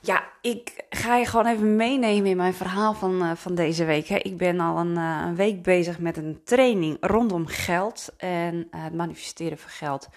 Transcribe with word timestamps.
ja, 0.00 0.24
ik 0.40 0.84
ga 0.90 1.16
je 1.16 1.26
gewoon 1.26 1.46
even 1.46 1.76
meenemen 1.76 2.30
in 2.30 2.36
mijn 2.36 2.54
verhaal 2.54 2.94
van, 2.94 3.22
uh, 3.22 3.32
van 3.34 3.54
deze 3.54 3.84
week. 3.84 4.06
Hè. 4.06 4.16
Ik 4.16 4.36
ben 4.36 4.60
al 4.60 4.78
een, 4.78 4.96
uh, 4.96 5.22
een, 5.26 5.36
week 5.36 5.62
bezig 5.62 5.98
met 5.98 6.16
een 6.16 6.40
training 6.44 6.96
rondom 7.00 7.46
geld 7.46 8.08
en 8.16 8.54
uh, 8.54 8.84
het 8.84 8.94
manifesteren 8.94 9.58
van 9.58 9.70
geld. 9.70 10.08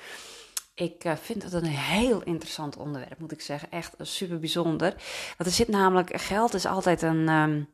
Ik 0.73 1.03
vind 1.21 1.43
het 1.43 1.53
een 1.53 1.65
heel 1.65 2.21
interessant 2.23 2.77
onderwerp, 2.77 3.19
moet 3.19 3.31
ik 3.31 3.41
zeggen. 3.41 3.71
Echt 3.71 3.95
super 3.99 4.39
bijzonder. 4.39 4.89
Want 5.37 5.49
er 5.49 5.55
zit 5.55 5.67
namelijk, 5.67 6.19
geld 6.21 6.53
is 6.53 6.65
altijd 6.65 7.01
een... 7.01 7.29
Um, 7.29 7.69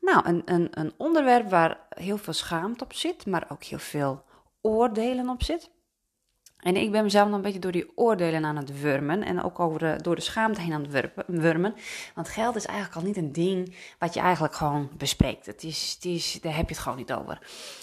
nou, 0.00 0.28
een, 0.28 0.42
een, 0.44 0.68
een 0.70 0.92
onderwerp 0.96 1.50
waar 1.50 1.78
heel 1.88 2.18
veel 2.18 2.32
schaamte 2.32 2.84
op 2.84 2.92
zit, 2.92 3.26
maar 3.26 3.46
ook 3.48 3.62
heel 3.64 3.78
veel 3.78 4.24
oordelen 4.60 5.28
op 5.28 5.42
zit. 5.42 5.70
En 6.66 6.76
ik 6.76 6.90
ben 6.90 7.02
mezelf 7.02 7.24
dan 7.24 7.34
een 7.34 7.42
beetje 7.42 7.58
door 7.58 7.72
die 7.72 7.92
oordelen 7.94 8.44
aan 8.44 8.56
het 8.56 8.80
wurmen. 8.80 9.22
En 9.22 9.42
ook 9.42 9.60
over 9.60 10.02
door 10.02 10.14
de 10.14 10.20
schaamte 10.20 10.60
heen 10.60 10.72
aan 10.72 10.86
het 10.90 11.12
wurmen. 11.26 11.74
Want 12.14 12.28
geld 12.28 12.56
is 12.56 12.66
eigenlijk 12.66 12.96
al 12.96 13.02
niet 13.02 13.16
een 13.16 13.32
ding 13.32 13.74
wat 13.98 14.14
je 14.14 14.20
eigenlijk 14.20 14.54
gewoon 14.54 14.90
bespreekt. 14.96 15.46
Het 15.46 15.62
is, 15.62 15.92
het 15.94 16.04
is, 16.04 16.38
daar 16.42 16.56
heb 16.56 16.68
je 16.68 16.74
het 16.74 16.82
gewoon 16.82 16.98
niet 16.98 17.12
over. 17.12 17.38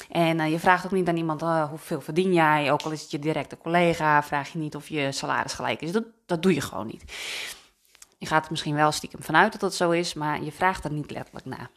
En 0.09 0.39
uh, 0.39 0.51
je 0.51 0.59
vraagt 0.59 0.85
ook 0.85 0.91
niet 0.91 1.07
aan 1.07 1.17
iemand 1.17 1.41
uh, 1.41 1.69
hoeveel 1.69 2.01
verdien 2.01 2.33
jij. 2.33 2.71
Ook 2.71 2.81
al 2.81 2.91
is 2.91 3.01
het 3.01 3.11
je 3.11 3.19
directe 3.19 3.57
collega. 3.57 4.23
Vraag 4.23 4.49
je 4.49 4.59
niet 4.59 4.75
of 4.75 4.87
je 4.87 5.11
salaris 5.11 5.53
gelijk 5.53 5.81
is. 5.81 5.91
Dat, 5.91 6.05
dat 6.25 6.41
doe 6.41 6.53
je 6.53 6.61
gewoon 6.61 6.87
niet. 6.87 7.03
Je 8.17 8.25
gaat 8.25 8.45
er 8.45 8.51
misschien 8.51 8.75
wel 8.75 8.91
stiekem 8.91 9.23
vanuit 9.23 9.51
dat 9.51 9.61
dat 9.61 9.75
zo 9.75 9.91
is. 9.91 10.13
Maar 10.13 10.43
je 10.43 10.51
vraagt 10.51 10.83
er 10.83 10.91
niet 10.91 11.11
letterlijk 11.11 11.45
naar. 11.45 11.69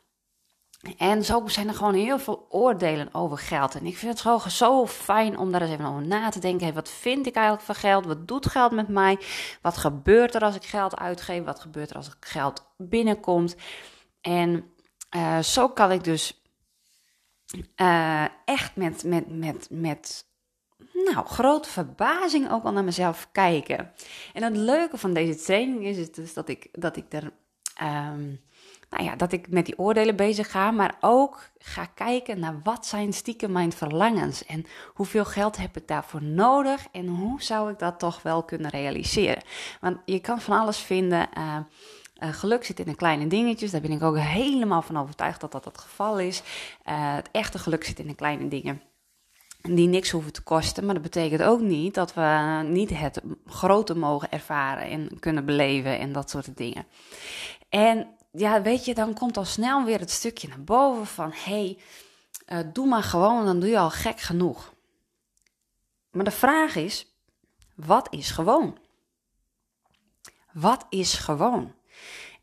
En 0.96 1.24
zo 1.24 1.42
zijn 1.46 1.68
er 1.68 1.74
gewoon 1.74 1.94
heel 1.94 2.18
veel 2.18 2.46
oordelen 2.48 3.14
over 3.14 3.38
geld. 3.38 3.74
En 3.74 3.86
ik 3.86 3.96
vind 3.96 4.12
het 4.12 4.20
gewoon 4.20 4.50
zo 4.50 4.86
fijn 4.86 5.38
om 5.38 5.52
daar 5.52 5.62
eens 5.62 5.70
even 5.70 5.86
over 5.86 6.06
na 6.06 6.28
te 6.28 6.40
denken. 6.40 6.74
Wat 6.74 6.90
vind 6.90 7.26
ik 7.26 7.34
eigenlijk 7.34 7.66
van 7.66 7.74
geld? 7.74 8.06
Wat 8.06 8.28
doet 8.28 8.46
geld 8.46 8.72
met 8.72 8.88
mij? 8.88 9.18
Wat 9.62 9.76
gebeurt 9.76 10.34
er 10.34 10.40
als 10.40 10.54
ik 10.54 10.64
geld 10.64 10.96
uitgeef? 10.96 11.44
Wat 11.44 11.60
gebeurt 11.60 11.90
er 11.90 11.96
als 11.96 12.10
geld 12.20 12.66
binnenkomt? 12.76 13.56
En 14.20 14.70
uh, 15.16 15.38
zo 15.38 15.68
kan 15.68 15.92
ik 15.92 16.04
dus 16.04 16.42
uh, 17.76 18.24
echt 18.44 18.76
met, 18.76 19.04
met, 19.04 19.38
met, 19.38 19.66
met 19.70 20.26
nou, 20.92 21.26
grote 21.26 21.68
verbazing 21.68 22.50
ook 22.50 22.64
al 22.64 22.72
naar 22.72 22.84
mezelf 22.84 23.28
kijken. 23.32 23.92
En 24.32 24.42
het 24.42 24.56
leuke 24.56 24.98
van 24.98 25.12
deze 25.12 25.44
training 25.44 25.84
is, 25.84 25.96
is 25.96 26.12
dus 26.12 26.34
dat 26.34 26.48
ik, 26.48 26.68
dat 26.72 26.96
ik 26.96 27.12
er. 27.12 27.32
Um, 27.82 28.44
nou 28.96 29.08
ja, 29.08 29.16
dat 29.16 29.32
ik 29.32 29.48
met 29.48 29.66
die 29.66 29.78
oordelen 29.78 30.16
bezig 30.16 30.50
ga, 30.50 30.70
maar 30.70 30.96
ook 31.00 31.50
ga 31.58 31.84
kijken 31.94 32.40
naar 32.40 32.60
wat 32.62 32.86
zijn 32.86 33.12
stiekem 33.12 33.52
mijn 33.52 33.72
verlangens 33.72 34.44
en 34.44 34.66
hoeveel 34.94 35.24
geld 35.24 35.56
heb 35.56 35.76
ik 35.76 35.88
daarvoor 35.88 36.22
nodig 36.22 36.86
en 36.92 37.06
hoe 37.06 37.42
zou 37.42 37.70
ik 37.70 37.78
dat 37.78 37.98
toch 37.98 38.22
wel 38.22 38.42
kunnen 38.42 38.70
realiseren. 38.70 39.42
Want 39.80 39.98
je 40.04 40.20
kan 40.20 40.40
van 40.40 40.58
alles 40.58 40.78
vinden. 40.78 41.28
Uh, 41.38 41.56
uh, 42.22 42.32
geluk 42.32 42.64
zit 42.64 42.78
in 42.78 42.86
de 42.86 42.94
kleine 42.94 43.26
dingetjes. 43.26 43.70
Daar 43.70 43.80
ben 43.80 43.90
ik 43.92 44.02
ook 44.02 44.18
helemaal 44.18 44.82
van 44.82 44.96
overtuigd 44.96 45.40
dat 45.40 45.52
dat 45.52 45.64
het 45.64 45.78
geval 45.78 46.18
is. 46.18 46.42
Uh, 46.88 47.14
het 47.14 47.28
echte 47.32 47.58
geluk 47.58 47.84
zit 47.84 47.98
in 47.98 48.06
de 48.06 48.14
kleine 48.14 48.48
dingen 48.48 48.82
die 49.74 49.88
niks 49.88 50.10
hoeven 50.10 50.32
te 50.32 50.42
kosten. 50.42 50.84
Maar 50.84 50.94
dat 50.94 51.02
betekent 51.02 51.42
ook 51.42 51.60
niet 51.60 51.94
dat 51.94 52.14
we 52.14 52.60
niet 52.68 52.90
het 52.98 53.20
grote 53.46 53.96
mogen 53.96 54.30
ervaren 54.30 54.88
en 54.88 55.18
kunnen 55.20 55.44
beleven 55.44 55.98
en 55.98 56.12
dat 56.12 56.30
soort 56.30 56.56
dingen. 56.56 56.86
En 57.68 58.06
ja, 58.36 58.62
weet 58.62 58.84
je, 58.84 58.94
dan 58.94 59.14
komt 59.14 59.36
al 59.36 59.44
snel 59.44 59.84
weer 59.84 59.98
het 59.98 60.10
stukje 60.10 60.48
naar 60.48 60.64
boven 60.64 61.06
van: 61.06 61.32
hey, 61.34 61.78
uh, 62.48 62.58
doe 62.72 62.86
maar 62.86 63.02
gewoon, 63.02 63.44
dan 63.44 63.60
doe 63.60 63.68
je 63.68 63.78
al 63.78 63.90
gek 63.90 64.20
genoeg. 64.20 64.74
Maar 66.10 66.24
de 66.24 66.30
vraag 66.30 66.76
is: 66.76 67.16
wat 67.74 68.06
is 68.10 68.30
gewoon? 68.30 68.78
Wat 70.52 70.86
is 70.88 71.14
gewoon? 71.14 71.74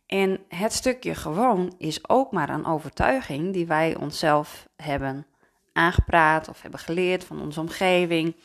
En 0.06 0.44
het 0.48 0.74
stukje 0.74 1.16
gewoon 1.16 1.76
is 1.78 2.10
ook 2.10 2.32
maar 2.32 2.50
een 2.50 2.66
overtuiging 2.66 3.54
die 3.54 3.66
wij 3.66 3.96
onszelf 3.96 4.68
hebben 4.76 5.28
aangepraat 5.74 6.48
of 6.48 6.62
hebben 6.62 6.80
geleerd 6.80 7.24
van 7.24 7.42
onze 7.42 7.60
omgeving. 7.60 8.36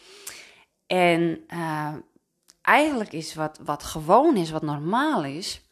En 0.87 1.45
uh, 1.49 1.95
eigenlijk 2.63 3.13
is 3.13 3.35
wat, 3.35 3.59
wat 3.65 3.83
gewoon 3.83 4.37
is, 4.37 4.51
wat 4.51 4.63
normaal 4.63 5.25
is, 5.25 5.68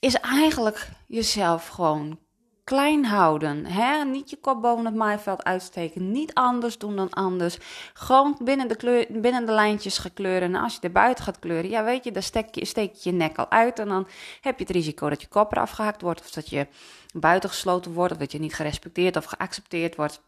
is 0.00 0.14
eigenlijk 0.14 0.88
jezelf 1.06 1.68
gewoon 1.68 2.18
klein 2.64 3.04
houden. 3.04 3.66
Hè? 3.66 4.04
Niet 4.04 4.30
je 4.30 4.36
kop 4.36 4.62
boven 4.62 4.84
het 4.84 4.94
maaiveld 4.94 5.44
uitsteken. 5.44 6.12
Niet 6.12 6.34
anders 6.34 6.78
doen 6.78 6.96
dan 6.96 7.10
anders. 7.10 7.58
Gewoon 7.94 8.38
binnen 8.42 8.68
de, 8.68 8.76
kleur, 8.76 9.06
binnen 9.08 9.46
de 9.46 9.52
lijntjes 9.52 9.98
gekleuren. 9.98 10.54
En 10.54 10.62
als 10.62 10.74
je 10.74 10.80
er 10.80 10.92
buiten 10.92 11.24
gaat 11.24 11.38
kleuren, 11.38 11.70
ja 11.70 11.84
weet 11.84 12.04
je, 12.04 12.12
dan 12.12 12.22
steek 12.22 12.54
je, 12.54 12.64
steek 12.64 12.94
je 12.94 13.12
nek 13.12 13.38
al 13.38 13.50
uit. 13.50 13.78
En 13.78 13.88
dan 13.88 14.06
heb 14.40 14.58
je 14.58 14.64
het 14.64 14.72
risico 14.72 15.08
dat 15.08 15.20
je 15.20 15.28
kop 15.28 15.52
eraf 15.52 15.70
gehakt 15.70 16.02
wordt. 16.02 16.20
Of 16.20 16.30
dat 16.30 16.48
je 16.48 16.66
buiten 17.14 17.48
gesloten 17.48 17.92
wordt. 17.92 18.12
Of 18.12 18.18
dat 18.18 18.32
je 18.32 18.38
niet 18.38 18.54
gerespecteerd 18.54 19.16
of 19.16 19.24
geaccepteerd 19.24 19.96
wordt. 19.96 20.22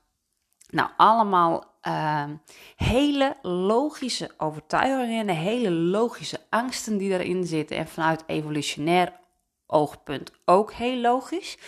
Nou, 0.71 0.91
allemaal 0.97 1.65
uh, 1.89 2.25
hele 2.77 3.37
logische 3.43 4.31
overtuigingen 4.37 5.28
en 5.28 5.34
hele 5.34 5.71
logische 5.71 6.41
angsten 6.49 6.97
die 6.99 7.12
erin 7.12 7.44
zitten. 7.44 7.77
En 7.77 7.89
vanuit 7.89 8.22
evolutionair 8.27 9.21
oogpunt 9.72 10.33
ook 10.44 10.72
heel 10.72 10.97
logisch. 10.97 11.59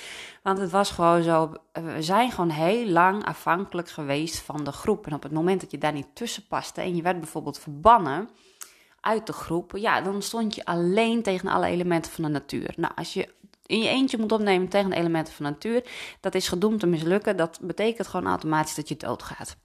Want 0.43 0.59
het 0.59 0.71
was 0.71 0.91
gewoon 0.91 1.23
zo, 1.23 1.53
we 1.73 2.03
zijn 2.03 2.31
gewoon 2.31 2.51
heel 2.51 2.87
lang 2.87 3.25
afhankelijk 3.25 3.89
geweest 3.89 4.39
van 4.39 4.65
de 4.65 4.73
groep. 4.73 5.07
En 5.07 5.15
op 5.15 5.23
het 5.23 5.33
moment 5.33 5.61
dat 5.61 5.71
je 5.71 5.79
daar 5.79 5.93
niet 5.93 6.15
tussen 6.15 6.47
paste 6.47 6.81
en 6.81 6.97
je 6.97 7.03
werd 7.03 7.21
bijvoorbeeld 7.21 7.59
verbannen 7.59 8.29
uit 9.01 9.27
de 9.27 9.33
groep, 9.33 9.77
ja, 9.77 10.01
dan 10.01 10.23
stond 10.23 10.55
je 10.55 10.65
alleen 10.65 11.23
tegen 11.23 11.49
alle 11.49 11.67
elementen 11.67 12.13
van 12.13 12.25
de 12.25 12.31
natuur. 12.31 12.73
Nou, 12.77 12.93
als 12.95 13.13
je 13.13 13.29
in 13.67 13.79
je 13.79 13.89
eentje 13.89 14.19
moet 14.19 14.33
opnemen 14.33 14.69
tegen 14.69 14.91
de 14.91 14.97
elementen 14.97 15.35
van 15.35 15.45
de 15.45 15.51
natuur, 15.51 15.85
dat 16.21 16.35
is 16.35 16.49
gedoemd 16.49 16.81
te 16.81 16.87
mislukken. 16.87 17.37
Dat 17.37 17.59
betekent 17.63 18.07
gewoon 18.07 18.27
automatisch 18.27 18.75
dat 18.75 18.89
je 18.89 18.97
doodgaat. 18.97 19.57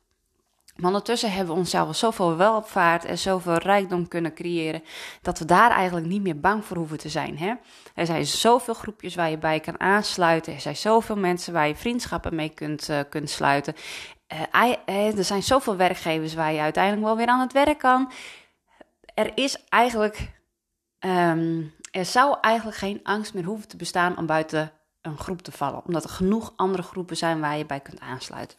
Maar 0.79 0.88
ondertussen 0.88 1.31
hebben 1.31 1.53
we 1.53 1.59
onszelf 1.59 1.95
zoveel 1.95 2.35
welvaart 2.35 3.06
en 3.06 3.17
zoveel 3.17 3.57
rijkdom 3.57 4.07
kunnen 4.07 4.34
creëren, 4.34 4.84
dat 5.22 5.40
we 5.40 5.45
daar 5.45 5.72
eigenlijk 5.72 6.07
niet 6.07 6.22
meer 6.22 6.40
bang 6.40 6.66
voor 6.66 6.78
hoeven 6.78 6.97
te 6.97 7.09
zijn. 7.09 7.38
Hè? 7.38 7.53
Er 7.95 8.06
zijn 8.06 8.25
zoveel 8.25 8.73
groepjes 8.73 9.16
waar 9.16 9.29
je 9.29 9.38
bij 9.38 9.59
kan 9.59 9.79
aansluiten. 9.79 10.53
Er 10.53 10.62
zijn 10.62 10.75
zoveel 10.75 11.16
mensen 11.16 11.53
waar 11.53 11.67
je 11.67 11.75
vriendschappen 11.75 12.35
mee 12.35 12.50
kunt, 12.50 12.90
uh, 12.90 13.00
kunt 13.09 13.29
sluiten. 13.29 13.75
Uh, 14.53 15.17
er 15.17 15.23
zijn 15.23 15.44
zoveel 15.44 15.75
werkgevers 15.75 16.34
waar 16.34 16.53
je 16.53 16.59
uiteindelijk 16.59 17.06
wel 17.06 17.17
weer 17.17 17.28
aan 17.28 17.40
het 17.40 17.53
werk 17.53 17.79
kan. 17.79 18.11
Er 19.13 19.31
is 19.35 19.63
eigenlijk, 19.69 20.31
um, 21.00 21.73
er 21.91 22.06
zou 22.06 22.38
eigenlijk 22.41 22.78
geen 22.78 23.00
angst 23.03 23.34
meer 23.34 23.44
hoeven 23.44 23.67
te 23.67 23.78
bestaan 23.78 24.17
om 24.17 24.25
buiten 24.25 24.72
een 25.01 25.17
groep 25.17 25.41
te 25.41 25.51
vallen, 25.51 25.85
omdat 25.85 26.03
er 26.03 26.09
genoeg 26.09 26.53
andere 26.56 26.84
groepen 26.84 27.17
zijn 27.17 27.40
waar 27.40 27.57
je 27.57 27.66
bij 27.66 27.79
kunt 27.79 28.00
aansluiten. 28.00 28.57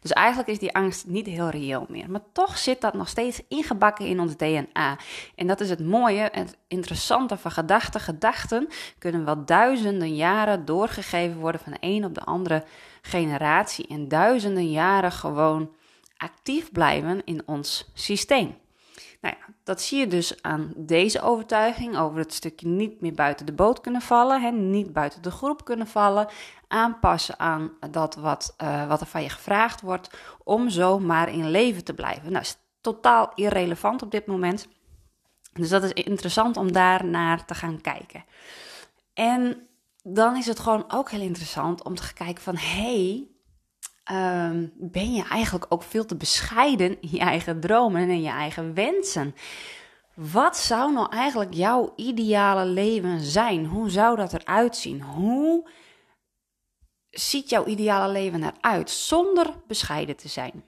Dus 0.00 0.10
eigenlijk 0.10 0.48
is 0.48 0.58
die 0.58 0.74
angst 0.74 1.06
niet 1.06 1.26
heel 1.26 1.48
reëel 1.48 1.86
meer. 1.88 2.10
Maar 2.10 2.20
toch 2.32 2.58
zit 2.58 2.80
dat 2.80 2.94
nog 2.94 3.08
steeds 3.08 3.40
ingebakken 3.48 4.06
in 4.06 4.20
ons 4.20 4.36
DNA. 4.36 4.98
En 5.34 5.46
dat 5.46 5.60
is 5.60 5.70
het 5.70 5.84
mooie, 5.84 6.28
het 6.32 6.56
interessante 6.68 7.36
van 7.36 7.50
gedachten. 7.50 8.00
Gedachten 8.00 8.68
kunnen 8.98 9.24
wel 9.24 9.44
duizenden 9.44 10.14
jaren 10.14 10.64
doorgegeven 10.64 11.38
worden 11.38 11.60
van 11.60 11.72
de 11.72 11.78
een 11.80 12.04
op 12.04 12.14
de 12.14 12.24
andere 12.24 12.64
generatie. 13.02 13.86
En 13.86 14.08
duizenden 14.08 14.70
jaren 14.70 15.12
gewoon 15.12 15.70
actief 16.16 16.72
blijven 16.72 17.24
in 17.24 17.42
ons 17.46 17.90
systeem. 17.94 18.54
Nou 19.20 19.34
ja, 19.38 19.54
dat 19.64 19.80
zie 19.80 19.98
je 19.98 20.06
dus 20.06 20.42
aan 20.42 20.72
deze 20.76 21.20
overtuiging 21.20 21.98
over 21.98 22.18
het 22.18 22.32
stukje 22.32 22.68
niet 22.68 23.00
meer 23.00 23.14
buiten 23.14 23.46
de 23.46 23.52
boot 23.52 23.80
kunnen 23.80 24.00
vallen, 24.00 24.42
hè, 24.42 24.50
niet 24.50 24.92
buiten 24.92 25.22
de 25.22 25.30
groep 25.30 25.64
kunnen 25.64 25.86
vallen, 25.86 26.28
aanpassen 26.68 27.38
aan 27.38 27.72
dat 27.90 28.14
wat, 28.14 28.54
uh, 28.62 28.88
wat 28.88 29.00
er 29.00 29.06
van 29.06 29.22
je 29.22 29.28
gevraagd 29.28 29.80
wordt, 29.80 30.18
om 30.44 30.68
zo 30.68 30.98
maar 30.98 31.28
in 31.28 31.50
leven 31.50 31.84
te 31.84 31.94
blijven. 31.94 32.32
Nou, 32.32 32.42
is 32.42 32.58
totaal 32.80 33.32
irrelevant 33.34 34.02
op 34.02 34.10
dit 34.10 34.26
moment. 34.26 34.68
Dus 35.52 35.68
dat 35.68 35.82
is 35.82 35.92
interessant 35.92 36.56
om 36.56 36.72
daar 36.72 37.04
naar 37.04 37.44
te 37.44 37.54
gaan 37.54 37.80
kijken. 37.80 38.24
En 39.14 39.68
dan 40.02 40.36
is 40.36 40.46
het 40.46 40.58
gewoon 40.58 40.84
ook 40.88 41.10
heel 41.10 41.20
interessant 41.20 41.84
om 41.84 41.94
te 41.94 42.12
kijken 42.12 42.42
van, 42.42 42.56
hey, 42.56 43.28
um, 44.12 44.72
ben 44.76 45.12
je 45.12 45.24
eigenlijk 45.28 45.66
ook 45.68 45.82
veel 45.82 46.04
te 46.04 46.16
bescheiden 46.16 47.00
in 47.00 47.08
je 47.10 47.18
eigen 47.18 47.60
dromen 47.60 48.02
en 48.02 48.10
in 48.10 48.22
je 48.22 48.30
eigen 48.30 48.74
wensen. 48.74 49.34
Wat 50.14 50.56
zou 50.56 50.92
nou 50.92 51.12
eigenlijk 51.12 51.54
jouw 51.54 51.92
ideale 51.96 52.64
leven 52.64 53.20
zijn? 53.20 53.66
Hoe 53.66 53.90
zou 53.90 54.16
dat 54.16 54.32
eruit 54.32 54.76
zien? 54.76 55.02
Hoe 55.02 55.68
ziet 57.10 57.50
jouw 57.50 57.64
ideale 57.64 58.12
leven 58.12 58.42
eruit 58.42 58.90
zonder 58.90 59.54
bescheiden 59.66 60.16
te 60.16 60.28
zijn? 60.28 60.64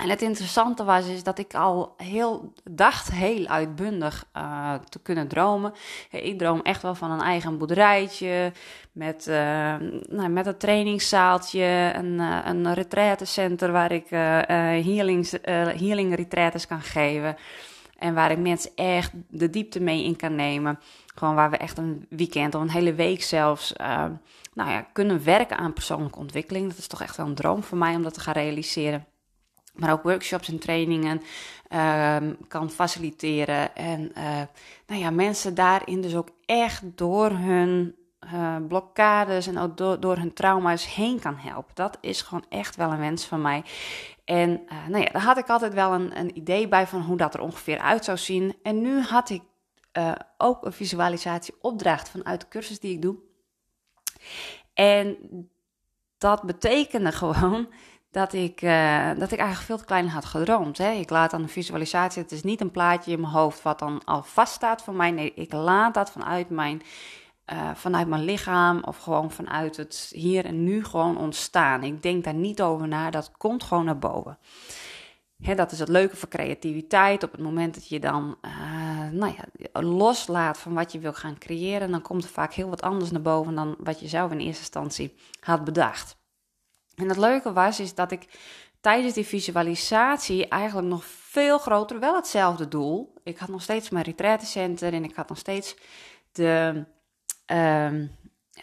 En 0.00 0.08
het 0.08 0.22
interessante 0.22 0.84
was 0.84 1.06
is 1.06 1.22
dat 1.22 1.38
ik 1.38 1.54
al 1.54 1.94
heel 1.96 2.52
dacht 2.70 3.10
heel 3.10 3.46
uitbundig 3.46 4.24
uh, 4.36 4.74
te 4.74 4.98
kunnen 5.02 5.28
dromen. 5.28 5.72
Ik 6.10 6.38
droom 6.38 6.60
echt 6.60 6.82
wel 6.82 6.94
van 6.94 7.10
een 7.10 7.20
eigen 7.20 7.58
boerderijtje 7.58 8.52
met, 8.92 9.26
uh, 9.28 9.34
nou, 10.08 10.28
met 10.28 10.46
een 10.46 10.56
trainingszaaltje, 10.56 11.92
een, 11.94 12.18
uh, 12.18 12.38
een 12.44 12.74
retraitecenter 12.74 13.72
waar 13.72 13.92
ik 13.92 14.08
healings, 14.08 15.34
healing 15.42 16.14
retreats 16.14 16.66
kan 16.66 16.80
geven. 16.80 17.36
En 17.98 18.14
waar 18.14 18.30
ik 18.30 18.38
mensen 18.38 18.70
echt 18.74 19.12
de 19.28 19.50
diepte 19.50 19.80
mee 19.80 20.04
in 20.04 20.16
kan 20.16 20.34
nemen. 20.34 20.78
Gewoon 21.14 21.34
waar 21.34 21.50
we 21.50 21.56
echt 21.56 21.78
een 21.78 22.06
weekend 22.08 22.54
of 22.54 22.60
een 22.60 22.70
hele 22.70 22.94
week 22.94 23.22
zelfs 23.22 23.72
nou 24.54 24.70
ja, 24.70 24.86
kunnen 24.92 25.24
werken 25.24 25.56
aan 25.56 25.72
persoonlijke 25.72 26.18
ontwikkeling. 26.18 26.68
Dat 26.68 26.78
is 26.78 26.86
toch 26.86 27.02
echt 27.02 27.16
wel 27.16 27.26
een 27.26 27.34
droom 27.34 27.62
voor 27.62 27.78
mij 27.78 27.94
om 27.94 28.02
dat 28.02 28.14
te 28.14 28.20
gaan 28.20 28.34
realiseren 28.34 29.06
maar 29.72 29.92
ook 29.92 30.02
workshops 30.02 30.48
en 30.48 30.58
trainingen 30.58 31.22
uh, 31.68 32.16
kan 32.48 32.70
faciliteren. 32.70 33.76
En 33.76 34.12
uh, 34.16 34.40
nou 34.86 35.00
ja, 35.00 35.10
mensen 35.10 35.54
daarin 35.54 36.00
dus 36.00 36.16
ook 36.16 36.28
echt 36.46 36.82
door 36.94 37.30
hun 37.30 37.96
uh, 38.24 38.56
blokkades 38.68 39.46
en 39.46 39.58
ook 39.58 39.76
door, 39.76 40.00
door 40.00 40.16
hun 40.16 40.32
trauma's 40.32 40.94
heen 40.94 41.20
kan 41.20 41.36
helpen. 41.36 41.74
Dat 41.74 41.98
is 42.00 42.22
gewoon 42.22 42.44
echt 42.48 42.76
wel 42.76 42.92
een 42.92 42.98
wens 42.98 43.24
van 43.24 43.42
mij. 43.42 43.64
En 44.24 44.62
eh, 44.68 44.86
nou 44.88 45.02
ja, 45.02 45.10
daar 45.12 45.22
had 45.22 45.38
ik 45.38 45.48
altijd 45.48 45.74
wel 45.74 45.92
een, 45.92 46.18
een 46.18 46.36
idee 46.36 46.68
bij 46.68 46.86
van 46.86 47.00
hoe 47.00 47.16
dat 47.16 47.34
er 47.34 47.40
ongeveer 47.40 47.78
uit 47.78 48.04
zou 48.04 48.18
zien. 48.18 48.56
En 48.62 48.80
nu 48.80 49.00
had 49.00 49.30
ik 49.30 49.42
ook 50.36 50.64
een 50.64 50.72
visualisatieopdracht 50.72 52.08
vanuit 52.08 52.40
de 52.40 52.48
cursus 52.48 52.80
die 52.80 52.92
ik 52.92 53.02
doe. 53.02 53.16
En 54.74 55.16
dat 56.18 56.42
betekende 56.42 57.12
gewoon 57.22 57.68
dat 58.10 58.32
ik, 58.32 58.62
uh, 58.62 59.08
dat 59.08 59.32
ik 59.32 59.38
eigenlijk 59.38 59.66
veel 59.66 59.78
te 59.78 59.84
klein 59.84 60.08
had 60.08 60.24
gedroomd. 60.24 60.78
Hè. 60.78 60.90
Ik 60.90 61.10
laat 61.10 61.30
dan 61.30 61.42
een 61.42 61.48
visualisatie, 61.48 62.22
het 62.22 62.32
is 62.32 62.42
niet 62.42 62.60
een 62.60 62.70
plaatje 62.70 63.12
in 63.12 63.20
mijn 63.20 63.32
hoofd 63.32 63.62
wat 63.62 63.78
dan 63.78 64.04
al 64.04 64.22
vaststaat 64.22 64.82
voor 64.82 64.94
mij. 64.94 65.10
Nee, 65.10 65.34
ik 65.34 65.52
laat 65.52 65.94
dat 65.94 66.10
vanuit 66.10 66.50
mijn, 66.50 66.82
uh, 67.52 67.70
vanuit 67.74 68.08
mijn 68.08 68.24
lichaam 68.24 68.82
of 68.84 68.96
gewoon 68.96 69.30
vanuit 69.30 69.76
het 69.76 70.12
hier 70.14 70.44
en 70.44 70.64
nu 70.64 70.84
gewoon 70.84 71.16
ontstaan. 71.16 71.82
Ik 71.82 72.02
denk 72.02 72.24
daar 72.24 72.34
niet 72.34 72.62
over 72.62 72.88
na, 72.88 73.10
dat 73.10 73.32
komt 73.36 73.62
gewoon 73.62 73.84
naar 73.84 73.98
boven. 73.98 74.38
Hè, 75.40 75.54
dat 75.54 75.72
is 75.72 75.78
het 75.78 75.88
leuke 75.88 76.16
voor 76.16 76.28
creativiteit. 76.28 77.22
Op 77.22 77.32
het 77.32 77.40
moment 77.40 77.74
dat 77.74 77.88
je 77.88 78.00
dan 78.00 78.36
uh, 78.42 78.50
nou 79.10 79.34
ja, 79.36 79.80
loslaat 79.80 80.58
van 80.58 80.74
wat 80.74 80.92
je 80.92 80.98
wil 80.98 81.12
gaan 81.12 81.38
creëren, 81.38 81.90
dan 81.90 82.02
komt 82.02 82.24
er 82.24 82.30
vaak 82.30 82.52
heel 82.52 82.68
wat 82.68 82.82
anders 82.82 83.10
naar 83.10 83.22
boven 83.22 83.54
dan 83.54 83.76
wat 83.78 84.00
je 84.00 84.08
zelf 84.08 84.30
in 84.30 84.38
eerste 84.38 84.60
instantie 84.60 85.14
had 85.40 85.64
bedacht. 85.64 86.19
En 87.00 87.08
het 87.08 87.16
leuke 87.16 87.52
was, 87.52 87.80
is 87.80 87.94
dat 87.94 88.12
ik 88.12 88.26
tijdens 88.80 89.14
die 89.14 89.26
visualisatie 89.26 90.48
eigenlijk 90.48 90.88
nog 90.88 91.04
veel 91.04 91.58
groter, 91.58 92.00
wel 92.00 92.14
hetzelfde 92.14 92.68
doel. 92.68 93.14
Ik 93.24 93.38
had 93.38 93.48
nog 93.48 93.62
steeds 93.62 93.90
mijn 93.90 94.04
retreatcenter 94.04 94.92
en 94.92 95.04
ik 95.04 95.14
had 95.14 95.28
nog 95.28 95.38
steeds 95.38 95.76
de, 96.32 96.84
uh, 97.52 97.92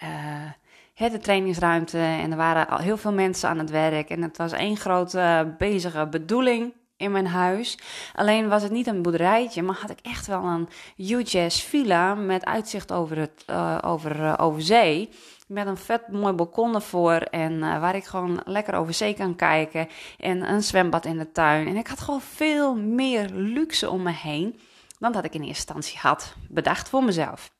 uh, 0.03 1.11
de 1.11 1.19
trainingsruimte. 1.21 1.97
En 1.97 2.31
er 2.31 2.37
waren 2.37 2.67
al 2.67 2.77
heel 2.77 2.97
veel 2.97 3.13
mensen 3.13 3.49
aan 3.49 3.59
het 3.59 3.69
werk. 3.69 4.09
En 4.09 4.21
het 4.21 4.37
was 4.37 4.51
één 4.51 4.77
grote 4.77 5.55
bezige 5.57 6.07
bedoeling 6.07 6.73
in 6.97 7.11
mijn 7.11 7.27
huis. 7.27 7.77
Alleen 8.13 8.47
was 8.47 8.63
het 8.63 8.71
niet 8.71 8.87
een 8.87 9.01
boerderijtje, 9.01 9.61
maar 9.61 9.77
had 9.81 9.89
ik 9.89 9.99
echt 10.01 10.27
wel 10.27 10.43
een 10.43 10.69
UJS 10.97 11.63
villa 11.63 12.15
met 12.15 12.45
uitzicht 12.45 12.91
over, 12.91 13.17
het, 13.17 13.43
uh, 13.49 13.77
over, 13.81 14.19
uh, 14.19 14.33
over 14.37 14.61
zee. 14.61 15.09
Met 15.47 15.67
een 15.67 15.77
vet 15.77 16.07
mooi 16.07 16.33
balkon 16.33 16.75
ervoor 16.75 17.15
en 17.15 17.53
uh, 17.53 17.79
waar 17.79 17.95
ik 17.95 18.05
gewoon 18.05 18.41
lekker 18.45 18.73
over 18.73 18.93
zee 18.93 19.13
kan 19.13 19.35
kijken. 19.35 19.87
En 20.17 20.49
een 20.49 20.63
zwembad 20.63 21.05
in 21.05 21.17
de 21.17 21.31
tuin. 21.31 21.67
En 21.67 21.75
ik 21.75 21.87
had 21.87 21.99
gewoon 21.99 22.21
veel 22.21 22.75
meer 22.75 23.29
luxe 23.29 23.89
om 23.89 24.01
me 24.01 24.11
heen 24.11 24.59
dan 24.99 25.11
dat 25.11 25.25
ik 25.25 25.33
in 25.33 25.41
eerste 25.41 25.73
instantie 25.73 25.99
had 25.99 26.33
bedacht 26.49 26.89
voor 26.89 27.03
mezelf. 27.03 27.51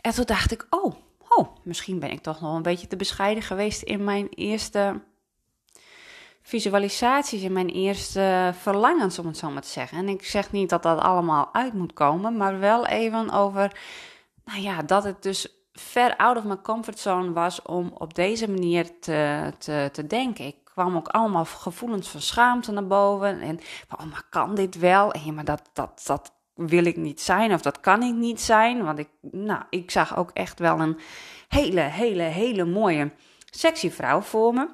En 0.00 0.14
toen 0.14 0.24
dacht 0.24 0.52
ik, 0.52 0.66
oh, 0.70 0.94
oh, 1.28 1.48
misschien 1.62 1.98
ben 1.98 2.10
ik 2.10 2.22
toch 2.22 2.40
nog 2.40 2.56
een 2.56 2.62
beetje 2.62 2.86
te 2.86 2.96
bescheiden 2.96 3.42
geweest 3.42 3.82
in 3.82 4.04
mijn 4.04 4.28
eerste 4.28 5.00
visualisaties 6.48 7.42
in 7.42 7.52
mijn 7.52 7.68
eerste 7.68 8.52
verlangens, 8.58 9.18
om 9.18 9.26
het 9.26 9.36
zo 9.36 9.50
maar 9.50 9.62
te 9.62 9.68
zeggen. 9.68 9.98
En 9.98 10.08
ik 10.08 10.24
zeg 10.24 10.52
niet 10.52 10.70
dat 10.70 10.82
dat 10.82 11.00
allemaal 11.00 11.48
uit 11.52 11.72
moet 11.72 11.92
komen, 11.92 12.36
maar 12.36 12.58
wel 12.58 12.86
even 12.86 13.30
over, 13.30 13.80
nou 14.44 14.60
ja, 14.60 14.82
dat 14.82 15.04
het 15.04 15.22
dus 15.22 15.57
ver 15.78 16.16
out 16.16 16.36
of 16.36 16.44
my 16.44 16.56
comfort 16.62 16.98
zone 16.98 17.32
was 17.32 17.62
om 17.62 17.90
op 17.94 18.14
deze 18.14 18.50
manier 18.50 18.98
te, 19.00 19.52
te, 19.58 19.88
te 19.92 20.06
denken. 20.06 20.46
Ik 20.46 20.56
kwam 20.64 20.96
ook 20.96 21.08
allemaal 21.08 21.44
gevoelens 21.44 22.08
van 22.08 22.20
schaamte 22.20 22.72
naar 22.72 22.86
boven. 22.86 23.40
En 23.40 23.60
oh, 23.98 24.06
maar 24.10 24.22
kan 24.30 24.54
dit 24.54 24.78
wel? 24.78 25.12
En 25.12 25.34
maar 25.34 25.44
dat, 25.44 25.70
dat, 25.72 26.02
dat 26.06 26.32
wil 26.54 26.84
ik 26.84 26.96
niet 26.96 27.20
zijn 27.20 27.52
of 27.52 27.62
dat 27.62 27.80
kan 27.80 28.02
ik 28.02 28.14
niet 28.14 28.40
zijn. 28.40 28.84
Want 28.84 28.98
ik, 28.98 29.08
nou, 29.20 29.62
ik 29.70 29.90
zag 29.90 30.16
ook 30.16 30.30
echt 30.32 30.58
wel 30.58 30.80
een 30.80 30.98
hele, 31.48 31.80
hele, 31.80 32.22
hele 32.22 32.64
mooie 32.64 33.10
sexy 33.50 33.90
vrouw 33.90 34.20
voor 34.20 34.54
me. 34.54 34.68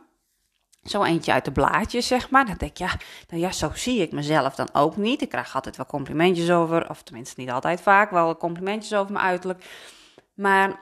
Zo 0.83 1.03
eentje 1.03 1.33
uit 1.33 1.45
de 1.45 1.53
blaadjes, 1.53 2.07
zeg 2.07 2.31
maar. 2.31 2.47
Dan 2.47 2.57
denk 2.57 2.71
ik, 2.71 2.79
ja, 2.79 2.97
nou 3.29 3.43
ja, 3.43 3.53
zo 3.53 3.71
zie 3.75 4.01
ik 4.01 4.13
mezelf 4.13 4.55
dan 4.55 4.69
ook 4.73 4.97
niet. 4.97 5.23
Ik 5.23 5.29
krijg 5.29 5.55
altijd 5.55 5.77
wel 5.77 5.87
complimentjes 5.87 6.51
over, 6.51 6.91
of 6.91 7.03
tenminste 7.03 7.41
niet 7.41 7.51
altijd 7.51 7.81
vaak, 7.81 8.11
wel 8.11 8.37
complimentjes 8.37 8.99
over 8.99 9.13
mijn 9.13 9.25
uiterlijk. 9.25 9.65
Maar 10.35 10.81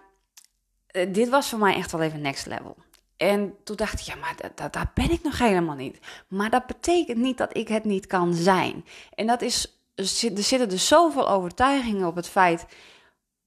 uh, 0.93 1.13
dit 1.13 1.29
was 1.29 1.49
voor 1.49 1.59
mij 1.59 1.75
echt 1.75 1.93
wel 1.93 2.01
even 2.01 2.21
next 2.21 2.47
level. 2.47 2.77
En 3.17 3.55
toen 3.65 3.77
dacht 3.77 4.01
ik, 4.01 4.07
ja, 4.07 4.15
maar 4.15 4.37
dat, 4.71 4.95
ben 4.95 5.11
ik 5.11 5.23
nog 5.23 5.39
helemaal 5.39 5.75
niet. 5.75 5.99
Maar 6.29 6.51
dat 6.51 6.67
betekent 6.67 7.19
niet 7.19 7.39
dat 7.39 7.57
ik 7.57 7.69
het 7.69 7.85
niet 7.85 8.07
kan 8.07 8.35
zijn. 8.35 8.85
En 9.15 9.27
dat 9.27 9.43
is, 9.43 9.79
er 9.95 10.05
zitten 10.05 10.69
dus 10.69 10.89
zoveel 10.89 11.29
overtuigingen 11.29 12.07
op 12.07 12.17
het 12.17 12.29
feit 12.29 12.67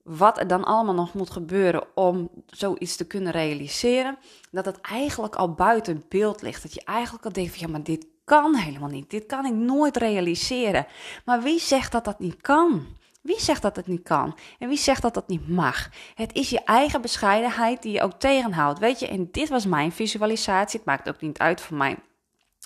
wat 0.03 0.39
er 0.39 0.47
dan 0.47 0.63
allemaal 0.63 0.93
nog 0.93 1.13
moet 1.13 1.29
gebeuren 1.29 1.83
om 1.95 2.29
zoiets 2.47 2.95
te 2.95 3.07
kunnen 3.07 3.31
realiseren, 3.31 4.17
dat 4.51 4.65
het 4.65 4.81
eigenlijk 4.81 5.35
al 5.35 5.53
buiten 5.53 6.03
beeld 6.09 6.41
ligt. 6.41 6.61
Dat 6.61 6.73
je 6.73 6.83
eigenlijk 6.83 7.25
al 7.25 7.31
denkt 7.31 7.51
van 7.51 7.59
ja, 7.59 7.67
maar 7.67 7.83
dit 7.83 8.05
kan 8.23 8.55
helemaal 8.55 8.89
niet. 8.89 9.09
Dit 9.09 9.25
kan 9.25 9.45
ik 9.45 9.53
nooit 9.53 9.97
realiseren. 9.97 10.87
Maar 11.25 11.41
wie 11.41 11.59
zegt 11.59 11.91
dat 11.91 12.05
dat 12.05 12.19
niet 12.19 12.41
kan? 12.41 12.85
Wie 13.25 13.39
zegt 13.39 13.61
dat 13.61 13.75
het 13.75 13.87
niet 13.87 14.03
kan? 14.03 14.37
En 14.59 14.69
wie 14.69 14.77
zegt 14.77 15.01
dat 15.01 15.13
dat 15.13 15.27
niet 15.27 15.47
mag? 15.47 15.89
Het 16.15 16.33
is 16.33 16.49
je 16.49 16.63
eigen 16.63 17.01
bescheidenheid 17.01 17.81
die 17.81 17.91
je 17.91 18.01
ook 18.01 18.19
tegenhoudt. 18.19 18.79
Weet 18.79 18.99
je, 18.99 19.07
en 19.07 19.27
dit 19.31 19.49
was 19.49 19.65
mijn 19.65 19.91
visualisatie. 19.91 20.79
Het 20.79 20.87
maakt 20.87 21.09
ook 21.09 21.21
niet 21.21 21.37
uit 21.37 21.61
voor 21.61 21.77
mij 21.77 21.97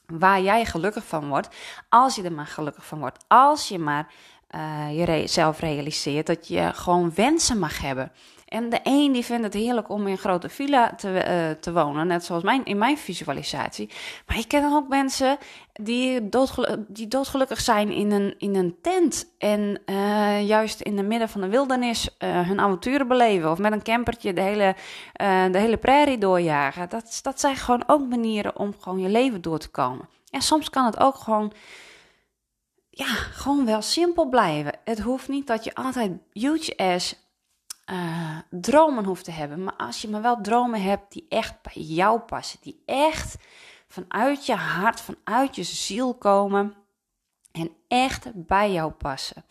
waar 0.06 0.42
jij 0.42 0.66
gelukkig 0.66 1.06
van 1.06 1.28
wordt. 1.28 1.50
Als 1.90 2.16
je 2.16 2.24
er 2.24 2.32
maar 2.32 2.48
gelukkig 2.48 2.86
van 2.86 3.00
wordt. 3.00 3.26
Als 3.28 3.68
je 3.68 3.80
maar 3.80 4.14
uh, 4.56 4.98
je 4.98 5.06
re 5.06 5.28
zelf 5.28 5.60
realiseert 5.60 6.28
dat 6.28 6.48
je 6.48 6.72
gewoon 6.74 7.12
wensen 7.16 7.60
mag 7.60 7.82
hebben. 7.82 8.12
En 8.50 8.70
de 8.70 8.80
een 8.84 9.12
die 9.12 9.26
vindt 9.26 9.44
het 9.44 9.54
heerlijk 9.54 9.90
om 9.90 10.06
in 10.06 10.12
een 10.12 10.18
grote 10.18 10.50
villa 10.50 10.96
te, 10.96 11.08
uh, 11.08 11.62
te 11.62 11.74
wonen, 11.74 12.08
net 12.08 12.26
zoals 12.26 12.44
mijn, 12.44 12.66
in 12.66 12.78
mijn 12.78 12.98
visualisatie. 12.98 13.90
Maar 14.28 14.38
ik 14.38 14.48
ken 14.48 14.74
ook 14.74 14.88
mensen 14.88 15.38
die, 15.74 16.30
die 16.88 17.08
doodgelukkig 17.08 17.60
zijn 17.60 17.92
in 17.92 18.12
een, 18.12 18.36
in 18.38 18.56
een 18.56 18.76
tent. 18.82 19.34
En 19.38 19.82
uh, 19.86 20.48
juist 20.48 20.82
in 20.82 20.96
de 20.96 21.04
midden 21.04 21.30
van 21.30 21.42
de 21.42 21.48
wildernis 21.48 22.16
hun 22.20 22.60
avonturen 22.60 23.08
beleven. 23.08 23.52
Of 23.52 23.58
met 23.58 23.72
een 23.72 23.84
campertje 23.84 24.34
de 24.34 24.42
hele, 24.42 24.76
de 25.52 25.58
hele 25.58 25.78
prairie 25.78 26.18
doorjagen. 26.18 26.90
Dat, 26.90 27.20
dat 27.22 27.40
zijn 27.40 27.56
gewoon 27.56 27.84
ook 27.88 28.08
manieren 28.08 28.58
om 28.58 28.74
gewoon 28.80 29.00
je 29.00 29.10
leven 29.10 29.42
door 29.42 29.60
te 29.60 29.70
komen. 29.70 30.10
En 30.30 30.42
soms 30.42 30.70
kan 30.70 30.86
het 30.86 31.00
ook 31.00 31.16
gewoon 31.16 31.54
ja, 32.90 33.06
gewoon 33.16 33.66
wel 33.66 33.82
simpel 33.82 34.30
blijven. 34.30 34.74
Het 34.84 35.00
hoeft 35.00 35.28
niet 35.28 35.48
dat 35.48 35.64
je 35.64 35.76
altijd 35.76 36.12
huge 36.34 36.78
ass 36.78 37.29
uh, 37.92 38.38
dromen 38.50 39.06
hoeft 39.06 39.24
te 39.24 39.32
hebben. 39.32 39.64
Maar 39.64 39.76
als 39.76 40.02
je 40.02 40.10
maar 40.10 40.22
wel 40.22 40.42
dromen 40.42 40.82
hebt 40.82 41.12
die 41.12 41.26
echt 41.30 41.62
bij 41.62 41.84
jou 41.84 42.20
passen. 42.20 42.60
Die 42.62 42.82
echt 42.86 43.38
vanuit 43.88 44.46
je 44.46 44.56
hart, 44.56 45.02
vanuit 45.02 45.56
je 45.56 45.64
ziel 45.64 46.14
komen. 46.14 46.74
En 47.52 47.72
echt 47.88 48.30
bij 48.34 48.72
jou 48.72 48.92
passen. 48.92 49.46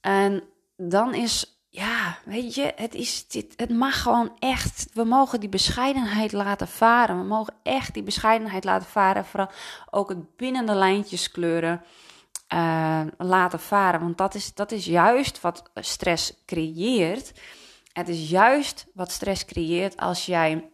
En 0.00 0.42
dan 0.76 1.14
is, 1.14 1.62
ja, 1.68 2.18
weet 2.24 2.54
je, 2.54 2.72
het, 2.76 2.94
is, 2.94 3.28
dit, 3.28 3.54
het 3.56 3.70
mag 3.70 4.02
gewoon 4.02 4.32
echt. 4.38 4.88
We 4.92 5.04
mogen 5.04 5.40
die 5.40 5.48
bescheidenheid 5.48 6.32
laten 6.32 6.68
varen. 6.68 7.18
We 7.18 7.24
mogen 7.24 7.54
echt 7.62 7.94
die 7.94 8.02
bescheidenheid 8.02 8.64
laten 8.64 8.88
varen. 8.88 9.24
Vooral 9.24 9.50
ook 9.90 10.08
het 10.08 10.36
binnen 10.36 10.66
de 10.66 10.74
lijntjes 10.74 11.30
kleuren 11.30 11.82
uh, 12.54 13.02
laten 13.18 13.60
varen. 13.60 14.00
Want 14.00 14.18
dat 14.18 14.34
is, 14.34 14.54
dat 14.54 14.72
is 14.72 14.84
juist 14.84 15.40
wat 15.40 15.70
stress 15.74 16.34
creëert. 16.46 17.32
Het 17.92 18.08
is 18.08 18.30
juist 18.30 18.86
wat 18.94 19.10
stress 19.10 19.44
creëert 19.44 19.96
als 19.96 20.26
jij 20.26 20.70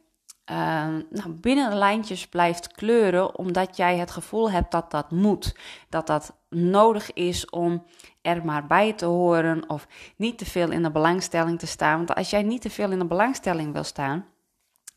nou, 1.11 1.29
binnen 1.29 1.71
de 1.71 1.77
lijntjes 1.77 2.27
blijft 2.27 2.73
kleuren, 2.73 3.39
omdat 3.39 3.77
jij 3.77 3.97
het 3.97 4.11
gevoel 4.11 4.51
hebt 4.51 4.73
dat 4.73 4.91
dat 4.91 5.11
moet. 5.11 5.57
Dat 5.89 6.07
dat 6.07 6.37
nodig 6.49 7.13
is 7.13 7.51
om 7.51 7.85
er 8.23 8.45
maar 8.45 8.67
bij 8.67 8.93
te 8.93 9.05
horen 9.05 9.69
of 9.69 9.87
niet 10.17 10.39
te 10.39 10.45
veel 10.45 10.71
in 10.71 10.83
de 10.83 10.91
belangstelling 10.91 11.59
te 11.59 11.67
staan. 11.67 11.97
Want 11.97 12.15
als 12.15 12.31
jij 12.31 12.43
niet 12.43 12.63
te 12.63 12.71
veel 12.71 12.91
in 12.91 12.99
de 12.99 13.07
belangstelling 13.07 13.73
wil 13.73 13.85
staan, 13.85 14.27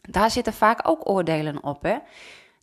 daar 0.01 0.31
zitten 0.31 0.53
vaak 0.53 0.87
ook 0.87 1.09
oordelen 1.09 1.63
op. 1.63 1.83
Hè? 1.83 1.97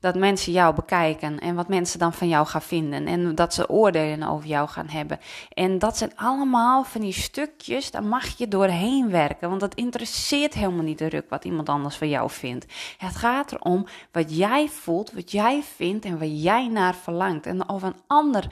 Dat 0.00 0.15
mensen 0.15 0.53
jou 0.53 0.75
bekijken 0.75 1.38
en 1.38 1.55
wat 1.55 1.69
mensen 1.69 1.99
dan 1.99 2.12
van 2.12 2.29
jou 2.29 2.47
gaan 2.47 2.62
vinden 2.62 3.07
en 3.07 3.35
dat 3.35 3.55
ze 3.55 3.69
oordelen 3.69 4.29
over 4.29 4.49
jou 4.49 4.69
gaan 4.69 4.88
hebben. 4.88 5.19
En 5.53 5.79
dat 5.79 5.97
zijn 5.97 6.17
allemaal 6.17 6.85
van 6.85 7.00
die 7.00 7.12
stukjes, 7.12 7.91
daar 7.91 8.05
mag 8.05 8.38
je 8.38 8.49
doorheen 8.49 9.11
werken, 9.11 9.49
want 9.49 9.61
dat 9.61 9.75
interesseert 9.75 10.55
helemaal 10.55 10.85
niet 10.85 10.99
de 10.99 11.09
ruk 11.09 11.31
wat 11.31 11.45
iemand 11.45 11.69
anders 11.69 11.97
van 11.97 12.09
jou 12.09 12.31
vindt. 12.31 12.67
Het 12.99 13.17
gaat 13.17 13.53
erom 13.53 13.87
wat 14.12 14.37
jij 14.37 14.69
voelt, 14.69 15.12
wat 15.12 15.31
jij 15.31 15.62
vindt 15.76 16.05
en 16.05 16.19
waar 16.19 16.26
jij 16.26 16.69
naar 16.69 16.95
verlangt. 16.95 17.47
En 17.47 17.69
of 17.69 17.83
een 17.83 17.97
ander 18.07 18.49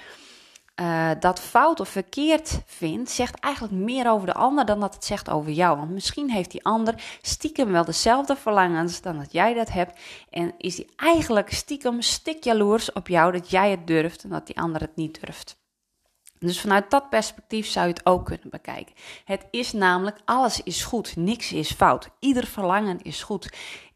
uh, 0.81 1.11
dat 1.21 1.41
fout 1.41 1.81
of 1.81 1.89
verkeerd 1.89 2.61
vindt, 2.67 3.11
zegt 3.11 3.41
eigenlijk 3.41 3.75
meer 3.75 4.11
over 4.11 4.27
de 4.27 4.35
ander 4.35 4.67
dan 4.67 4.81
dat 4.81 4.95
het 4.95 5.05
zegt 5.05 5.31
over 5.31 5.51
jou. 5.51 5.77
Want 5.77 5.91
misschien 5.91 6.31
heeft 6.31 6.51
die 6.51 6.65
ander 6.65 7.19
stiekem 7.23 7.73
wel 7.73 7.85
dezelfde 7.85 8.37
verlangens 8.37 9.01
dan 9.01 9.19
dat 9.19 9.33
jij 9.33 9.55
dat 9.55 9.73
hebt. 9.73 10.01
En 10.31 10.55
is 10.59 10.77
die 10.77 10.93
eigenlijk 10.97 11.53
stiekem 11.53 12.03
stik 12.03 12.45
jaloers 12.45 12.93
op 12.93 13.09
jou 13.09 13.33
dat 13.33 13.51
jij 13.51 13.71
het 13.71 13.87
durft 13.87 14.23
en 14.25 14.31
dat 14.31 14.47
die 14.47 14.61
ander 14.61 14.81
het 14.81 14.97
niet 14.97 15.21
durft. 15.21 15.63
Dus 16.39 16.61
vanuit 16.61 16.91
dat 16.91 17.09
perspectief 17.09 17.67
zou 17.67 17.87
je 17.87 17.93
het 17.93 18.07
ook 18.07 18.25
kunnen 18.25 18.51
bekijken. 18.51 18.95
Het 19.25 19.47
is 19.51 19.73
namelijk, 19.73 20.19
alles 20.25 20.63
is 20.63 20.85
goed, 20.85 21.17
niks 21.17 21.53
is 21.53 21.73
fout. 21.73 22.09
Ieder 22.19 22.47
verlangen 22.47 23.03
is 23.03 23.23
goed. 23.23 23.53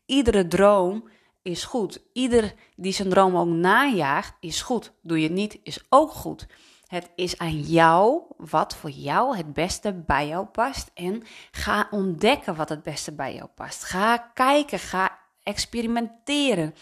Iedere 0.06 0.46
droom 0.46 1.08
is 1.48 1.64
goed. 1.64 2.00
Ieder 2.12 2.54
die 2.76 2.92
zijn 2.92 3.08
droom 3.08 3.36
ook 3.36 3.48
najaagt, 3.48 4.34
is 4.40 4.62
goed. 4.62 4.92
Doe 5.02 5.18
je 5.18 5.24
het 5.24 5.32
niet, 5.32 5.58
is 5.62 5.84
ook 5.88 6.10
goed. 6.10 6.46
Het 6.86 7.10
is 7.14 7.38
aan 7.38 7.60
jou 7.60 8.22
wat 8.36 8.74
voor 8.74 8.90
jou 8.90 9.36
het 9.36 9.52
beste 9.52 9.92
bij 9.92 10.28
jou 10.28 10.46
past. 10.46 10.90
En 10.94 11.22
ga 11.50 11.88
ontdekken 11.90 12.56
wat 12.56 12.68
het 12.68 12.82
beste 12.82 13.12
bij 13.12 13.34
jou 13.34 13.48
past. 13.54 13.84
Ga 13.84 14.16
kijken, 14.16 14.78
ga 14.78 15.18
experimenteren. 15.42 16.74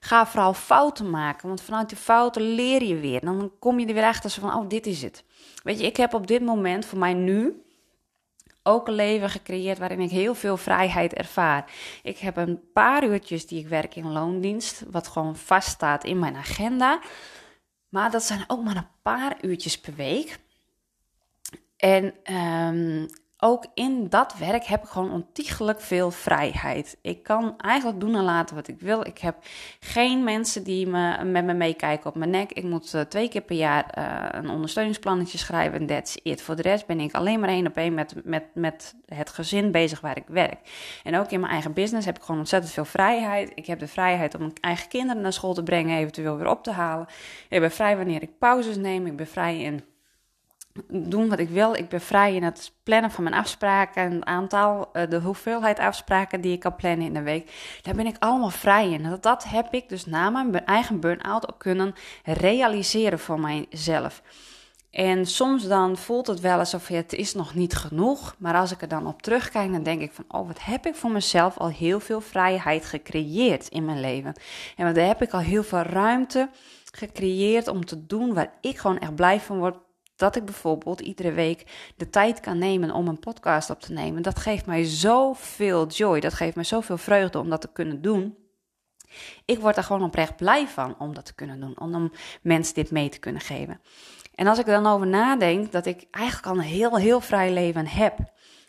Ga 0.00 0.26
vooral 0.26 0.54
fouten 0.54 1.10
maken, 1.10 1.48
want 1.48 1.60
vanuit 1.60 1.88
die 1.88 1.98
fouten 1.98 2.42
leer 2.42 2.82
je 2.82 2.96
weer. 2.96 3.20
Dan 3.20 3.52
kom 3.58 3.78
je 3.78 3.86
er 3.86 3.94
weer 3.94 4.04
achter 4.04 4.30
van, 4.30 4.54
oh, 4.54 4.68
dit 4.68 4.86
is 4.86 5.02
het. 5.02 5.24
Weet 5.62 5.80
je, 5.80 5.86
ik 5.86 5.96
heb 5.96 6.14
op 6.14 6.26
dit 6.26 6.42
moment 6.42 6.84
voor 6.86 6.98
mij 6.98 7.14
nu 7.14 7.62
ook 8.62 8.88
een 8.88 8.94
leven 8.94 9.30
gecreëerd 9.30 9.78
waarin 9.78 10.00
ik 10.00 10.10
heel 10.10 10.34
veel 10.34 10.56
vrijheid 10.56 11.14
ervaar. 11.14 11.72
Ik 12.02 12.18
heb 12.18 12.36
een 12.36 12.60
paar 12.72 13.04
uurtjes 13.04 13.46
die 13.46 13.60
ik 13.60 13.68
werk 13.68 13.96
in 13.96 14.12
loondienst, 14.12 14.84
wat 14.90 15.08
gewoon 15.08 15.36
vaststaat 15.36 16.04
in 16.04 16.18
mijn 16.18 16.36
agenda. 16.36 17.00
Maar 17.88 18.10
dat 18.10 18.22
zijn 18.22 18.44
ook 18.46 18.64
maar 18.64 18.76
een 18.76 18.90
paar 19.02 19.36
uurtjes 19.40 19.80
per 19.80 19.94
week. 19.94 20.38
En 21.76 22.34
um, 22.34 23.08
ook 23.44 23.66
in 23.74 24.08
dat 24.08 24.34
werk 24.38 24.64
heb 24.64 24.82
ik 24.82 24.88
gewoon 24.88 25.10
ontiegelijk 25.10 25.80
veel 25.80 26.10
vrijheid. 26.10 26.96
Ik 27.00 27.22
kan 27.22 27.54
eigenlijk 27.56 28.00
doen 28.00 28.14
en 28.14 28.22
laten 28.22 28.56
wat 28.56 28.68
ik 28.68 28.80
wil. 28.80 29.06
Ik 29.06 29.18
heb 29.18 29.36
geen 29.80 30.24
mensen 30.24 30.64
die 30.64 30.86
me, 30.86 31.24
met 31.24 31.44
me 31.44 31.54
meekijken 31.54 32.06
op 32.06 32.16
mijn 32.16 32.30
nek. 32.30 32.52
Ik 32.52 32.64
moet 32.64 32.94
uh, 32.94 33.00
twee 33.00 33.28
keer 33.28 33.40
per 33.40 33.56
jaar 33.56 33.94
uh, 33.98 34.40
een 34.40 34.50
ondersteuningsplannetje 34.50 35.38
schrijven 35.38 35.80
en 35.80 35.86
that's 35.86 36.18
it. 36.22 36.42
Voor 36.42 36.56
de 36.56 36.62
rest 36.62 36.86
ben 36.86 37.00
ik 37.00 37.14
alleen 37.14 37.40
maar 37.40 37.48
één 37.48 37.66
op 37.66 37.76
één 37.76 37.94
met, 37.94 38.14
met, 38.24 38.44
met 38.54 38.94
het 39.06 39.30
gezin 39.30 39.70
bezig 39.70 40.00
waar 40.00 40.16
ik 40.16 40.26
werk. 40.26 40.58
En 41.02 41.16
ook 41.16 41.30
in 41.30 41.40
mijn 41.40 41.52
eigen 41.52 41.72
business 41.72 42.06
heb 42.06 42.16
ik 42.16 42.22
gewoon 42.22 42.40
ontzettend 42.40 42.72
veel 42.72 42.84
vrijheid. 42.84 43.52
Ik 43.54 43.66
heb 43.66 43.78
de 43.78 43.88
vrijheid 43.88 44.34
om 44.34 44.40
mijn 44.40 44.52
eigen 44.60 44.88
kinderen 44.88 45.22
naar 45.22 45.32
school 45.32 45.54
te 45.54 45.62
brengen, 45.62 45.98
eventueel 45.98 46.36
weer 46.36 46.48
op 46.48 46.62
te 46.62 46.70
halen. 46.70 47.06
Ik 47.48 47.60
ben 47.60 47.70
vrij 47.70 47.96
wanneer 47.96 48.22
ik 48.22 48.38
pauzes 48.38 48.76
neem. 48.76 49.06
Ik 49.06 49.16
ben 49.16 49.26
vrij 49.26 49.60
in 49.60 49.82
doen 50.88 51.28
wat 51.28 51.38
ik 51.38 51.48
wil. 51.48 51.74
Ik 51.74 51.88
ben 51.88 52.00
vrij 52.00 52.34
in 52.34 52.42
het 52.42 52.72
plannen 52.82 53.10
van 53.10 53.24
mijn 53.24 53.36
afspraken. 53.36 54.12
Het 54.12 54.24
aantal, 54.24 54.88
eh, 54.92 55.10
de 55.10 55.20
hoeveelheid 55.20 55.78
afspraken 55.78 56.40
die 56.40 56.52
ik 56.52 56.60
kan 56.60 56.76
plannen 56.76 57.06
in 57.06 57.14
de 57.14 57.22
week. 57.22 57.50
Daar 57.82 57.94
ben 57.94 58.06
ik 58.06 58.16
allemaal 58.18 58.50
vrij 58.50 58.90
in. 58.90 59.02
Dat, 59.02 59.22
dat 59.22 59.44
heb 59.44 59.74
ik 59.74 59.88
dus 59.88 60.06
na 60.06 60.30
mijn 60.30 60.66
eigen 60.66 61.00
burn-out 61.00 61.52
ook 61.52 61.58
kunnen 61.58 61.94
realiseren 62.24 63.18
voor 63.18 63.40
mijzelf. 63.40 64.22
En 64.90 65.26
soms 65.26 65.68
dan 65.68 65.96
voelt 65.96 66.26
het 66.26 66.40
wel 66.40 66.58
alsof 66.58 66.88
het 66.88 67.12
is 67.12 67.34
nog 67.34 67.54
niet 67.54 67.74
genoeg. 67.74 68.34
Maar 68.38 68.54
als 68.54 68.72
ik 68.72 68.82
er 68.82 68.88
dan 68.88 69.06
op 69.06 69.22
terugkijk, 69.22 69.72
dan 69.72 69.82
denk 69.82 70.00
ik 70.00 70.12
van... 70.12 70.24
oh, 70.28 70.46
wat 70.46 70.64
heb 70.64 70.86
ik 70.86 70.94
voor 70.94 71.10
mezelf 71.10 71.58
al 71.58 71.68
heel 71.68 72.00
veel 72.00 72.20
vrijheid 72.20 72.84
gecreëerd 72.84 73.68
in 73.68 73.84
mijn 73.84 74.00
leven. 74.00 74.34
En 74.76 74.86
wat 74.86 74.96
heb 74.96 75.22
ik 75.22 75.32
al 75.32 75.40
heel 75.40 75.62
veel 75.62 75.82
ruimte 75.82 76.48
gecreëerd 76.90 77.68
om 77.68 77.84
te 77.84 78.06
doen... 78.06 78.34
waar 78.34 78.52
ik 78.60 78.78
gewoon 78.78 78.98
echt 78.98 79.14
blij 79.14 79.40
van 79.40 79.58
word 79.58 79.76
dat 80.16 80.36
ik 80.36 80.44
bijvoorbeeld 80.44 81.00
iedere 81.00 81.32
week 81.32 81.92
de 81.96 82.10
tijd 82.10 82.40
kan 82.40 82.58
nemen 82.58 82.90
om 82.90 83.08
een 83.08 83.18
podcast 83.18 83.70
op 83.70 83.80
te 83.80 83.92
nemen. 83.92 84.22
Dat 84.22 84.38
geeft 84.38 84.66
mij 84.66 84.84
zoveel 84.84 85.86
joy. 85.86 86.20
Dat 86.20 86.34
geeft 86.34 86.54
mij 86.54 86.64
zoveel 86.64 86.98
vreugde 86.98 87.38
om 87.38 87.50
dat 87.50 87.60
te 87.60 87.72
kunnen 87.72 88.02
doen. 88.02 88.36
Ik 89.44 89.58
word 89.58 89.76
er 89.76 89.84
gewoon 89.84 90.02
oprecht 90.02 90.36
blij 90.36 90.68
van 90.68 90.98
om 90.98 91.14
dat 91.14 91.24
te 91.24 91.34
kunnen 91.34 91.60
doen. 91.60 91.80
Om 91.80 92.12
mensen 92.42 92.74
dit 92.74 92.90
mee 92.90 93.08
te 93.08 93.18
kunnen 93.18 93.42
geven. 93.42 93.80
En 94.34 94.46
als 94.46 94.58
ik 94.58 94.66
er 94.66 94.82
dan 94.82 94.92
over 94.92 95.06
nadenk 95.06 95.72
dat 95.72 95.86
ik 95.86 96.06
eigenlijk 96.10 96.46
al 96.46 96.54
een 96.54 96.68
heel, 96.68 96.96
heel 96.96 97.20
vrij 97.20 97.52
leven 97.52 97.86
heb. 97.86 98.18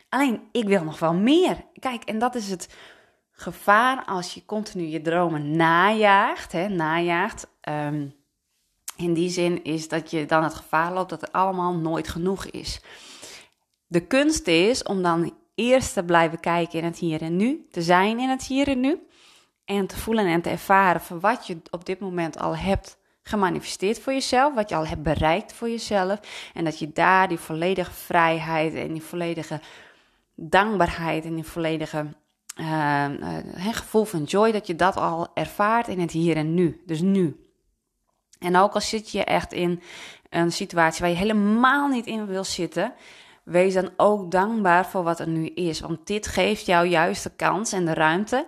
Alleen, 0.10 0.42
ik 0.52 0.68
wil 0.68 0.84
nog 0.84 1.00
wel 1.00 1.14
meer. 1.14 1.66
Kijk, 1.80 2.04
en 2.04 2.20
dat 2.20 2.36
is 2.36 2.50
het 2.50 2.76
gevaar 3.32 4.06
als 4.06 4.34
je 4.34 4.46
continu 4.46 4.84
je 4.84 5.02
dromen 5.02 5.56
najaagt. 5.56 6.52
Hè, 6.52 6.68
najaagt. 6.68 7.48
Ehm, 7.62 8.08
in 8.96 9.14
die 9.14 9.30
zin 9.30 9.64
is 9.64 9.88
dat 9.88 10.12
je 10.12 10.26
dan 10.26 10.44
het 10.44 10.54
gevaar 10.54 10.94
loopt 10.94 11.10
dat 11.10 11.22
het 11.22 11.32
allemaal 11.32 11.74
nooit 11.74 12.08
genoeg 12.08 12.46
is. 12.46 12.82
De 13.88 14.08
kunst 14.08 14.48
is 14.48 14.84
om 14.84 15.02
dan 15.02 15.34
eerst 15.56 15.94
te 15.94 16.04
blijven 16.04 16.40
kijken 16.40 16.80
in 16.80 16.86
het 16.86 16.98
hier 16.98 17.22
en 17.22 17.36
nu, 17.36 17.68
te 17.72 17.82
zijn 17.82 18.20
in 18.20 18.30
het 18.30 18.44
hier 18.44 18.68
en 18.68 18.80
nu. 18.80 19.08
En 19.66 19.88
te 19.88 19.98
voelen 19.98 20.26
en 20.26 20.42
te 20.42 20.50
ervaren 20.50 21.02
van 21.02 21.20
wat 21.20 21.48
je 21.48 21.58
op 21.70 21.86
dit 21.86 22.00
moment 22.00 22.40
al 22.40 22.58
hebt 22.58 22.98
gemanifesteerd 23.24 24.00
voor 24.00 24.14
jezelf, 24.14 24.54
wat 24.54 24.70
je 24.70 24.76
al 24.76 24.88
hebt 24.88 25.04
bereikt 25.04 25.54
voor 25.54 25.70
jezelf. 25.70 26.20
En 26.54 26.64
dat 26.64 26.80
je 26.80 26.92
daar 26.92 27.28
die 27.28 27.38
volledige 27.38 27.92
vrijheid 27.92 28.74
en 28.74 28.94
die 28.94 29.02
volledige 29.02 29.60
dankbaarheid 30.36 31.26
en 31.26 31.36
die 31.36 31.44
volledige 31.44 32.06
uh, 32.56 33.06
gevoel 33.72 34.04
van 34.04 34.24
joy, 34.24 34.52
dat 34.52 34.68
je 34.68 34.76
dat 34.76 34.96
al 34.96 35.28
ervaart 35.34 35.88
in 35.88 36.00
het 36.00 36.12
hier 36.12 36.36
en 36.36 36.54
nu. 36.54 36.82
Dus 36.86 37.02
nu. 37.02 37.43
En 38.44 38.58
ook 38.58 38.74
al 38.74 38.82
zit 38.82 39.12
je 39.12 39.24
echt 39.24 39.54
in 39.54 39.82
een 40.30 40.52
situatie 40.52 41.02
waar 41.02 41.10
je 41.10 41.16
helemaal 41.16 41.88
niet 41.88 42.06
in 42.06 42.26
wil 42.26 42.44
zitten, 42.44 42.94
wees 43.44 43.74
dan 43.74 43.90
ook 43.98 44.32
dankbaar 44.32 44.86
voor 44.86 45.04
wat 45.04 45.20
er 45.20 45.28
nu 45.28 45.46
is. 45.46 45.80
Want 45.80 46.08
dit 46.08 46.28
geeft 46.28 46.66
jou 46.66 46.88
juist 46.88 47.24
de 47.24 47.32
kans 47.36 47.72
en 47.72 47.86
de 47.86 47.94
ruimte 47.94 48.48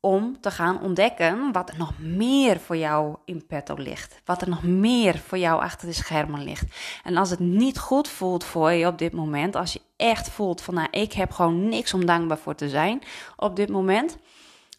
om 0.00 0.40
te 0.40 0.50
gaan 0.50 0.80
ontdekken 0.80 1.52
wat 1.52 1.68
er 1.68 1.78
nog 1.78 1.98
meer 1.98 2.60
voor 2.60 2.76
jou 2.76 3.16
in 3.24 3.46
petto 3.46 3.74
ligt. 3.74 4.20
Wat 4.24 4.42
er 4.42 4.48
nog 4.48 4.62
meer 4.62 5.18
voor 5.18 5.38
jou 5.38 5.62
achter 5.62 5.88
de 5.88 5.94
schermen 5.94 6.42
ligt. 6.42 6.64
En 7.02 7.16
als 7.16 7.30
het 7.30 7.38
niet 7.38 7.78
goed 7.78 8.08
voelt 8.08 8.44
voor 8.44 8.70
je 8.70 8.86
op 8.86 8.98
dit 8.98 9.12
moment, 9.12 9.56
als 9.56 9.72
je 9.72 9.80
echt 9.96 10.28
voelt 10.28 10.60
van 10.60 10.74
nou, 10.74 10.88
ik 10.90 11.12
heb 11.12 11.30
gewoon 11.30 11.68
niks 11.68 11.94
om 11.94 12.06
dankbaar 12.06 12.38
voor 12.38 12.54
te 12.54 12.68
zijn 12.68 13.02
op 13.36 13.56
dit 13.56 13.68
moment, 13.68 14.16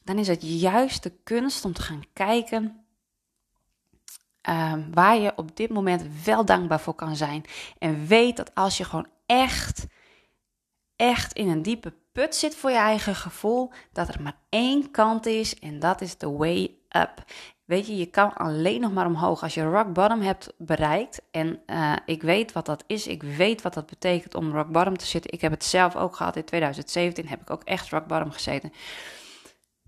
dan 0.04 0.18
is 0.18 0.28
het 0.28 0.60
juist 0.60 1.04
de 1.04 1.12
kunst 1.24 1.66
om 1.66 1.74
te 1.74 1.82
gaan 1.82 2.04
kijken 2.14 2.85
Ehm, 4.46 4.82
waar 4.92 5.18
je 5.18 5.34
op 5.36 5.56
dit 5.56 5.70
moment 5.70 6.04
wel 6.24 6.46
dankbaar 6.46 6.80
voor 6.80 6.94
kan 6.94 7.16
zijn. 7.16 7.44
En 7.78 8.08
weet 8.08 8.38
dat 8.38 8.52
als 8.56 8.78
je 8.78 8.84
gewoon 8.84 9.08
echt, 9.26 9.88
echt 10.96 11.34
in 11.34 11.50
een 11.50 11.62
diepe 11.62 11.94
put 12.12 12.36
zit 12.36 12.56
voor 12.56 12.70
je 12.70 12.78
eigen 12.78 13.16
gevoel, 13.16 13.72
dat 13.92 14.08
er 14.08 14.22
maar 14.22 14.38
één 14.50 14.92
kant 14.92 15.26
is 15.26 15.60
en 15.60 15.80
dat 15.80 16.02
is 16.02 16.18
de 16.18 16.30
way 16.30 16.76
up. 16.90 17.24
Weet 17.66 17.88
je, 17.88 17.96
je 17.98 18.06
kan 18.06 18.34
alleen 18.34 18.82
nog 18.82 18.94
maar 18.94 19.06
omhoog 19.06 19.44
als 19.44 19.54
je 19.54 19.64
rock 19.64 19.94
bottom 19.94 20.22
hebt 20.22 20.54
bereikt. 20.58 21.22
En 21.32 21.60
uh, 21.68 21.96
ik 22.06 22.22
weet 22.22 22.52
wat 22.52 22.66
dat 22.66 22.84
is. 22.88 23.08
Ik 23.08 23.24
weet 23.24 23.62
wat 23.62 23.74
dat 23.74 23.86
betekent 23.86 24.36
om 24.36 24.52
rock 24.52 24.68
bottom 24.68 24.98
te 24.98 25.06
zitten. 25.06 25.32
Ik 25.32 25.42
heb 25.42 25.52
het 25.52 25.64
zelf 25.64 25.96
ook 25.96 26.16
gehad 26.16 26.36
in 26.36 26.44
2017. 26.44 27.28
Heb 27.28 27.42
ik 27.42 27.50
ook 27.50 27.64
echt 27.64 27.90
rock 27.90 28.08
bottom 28.08 28.32
gezeten. 28.32 28.74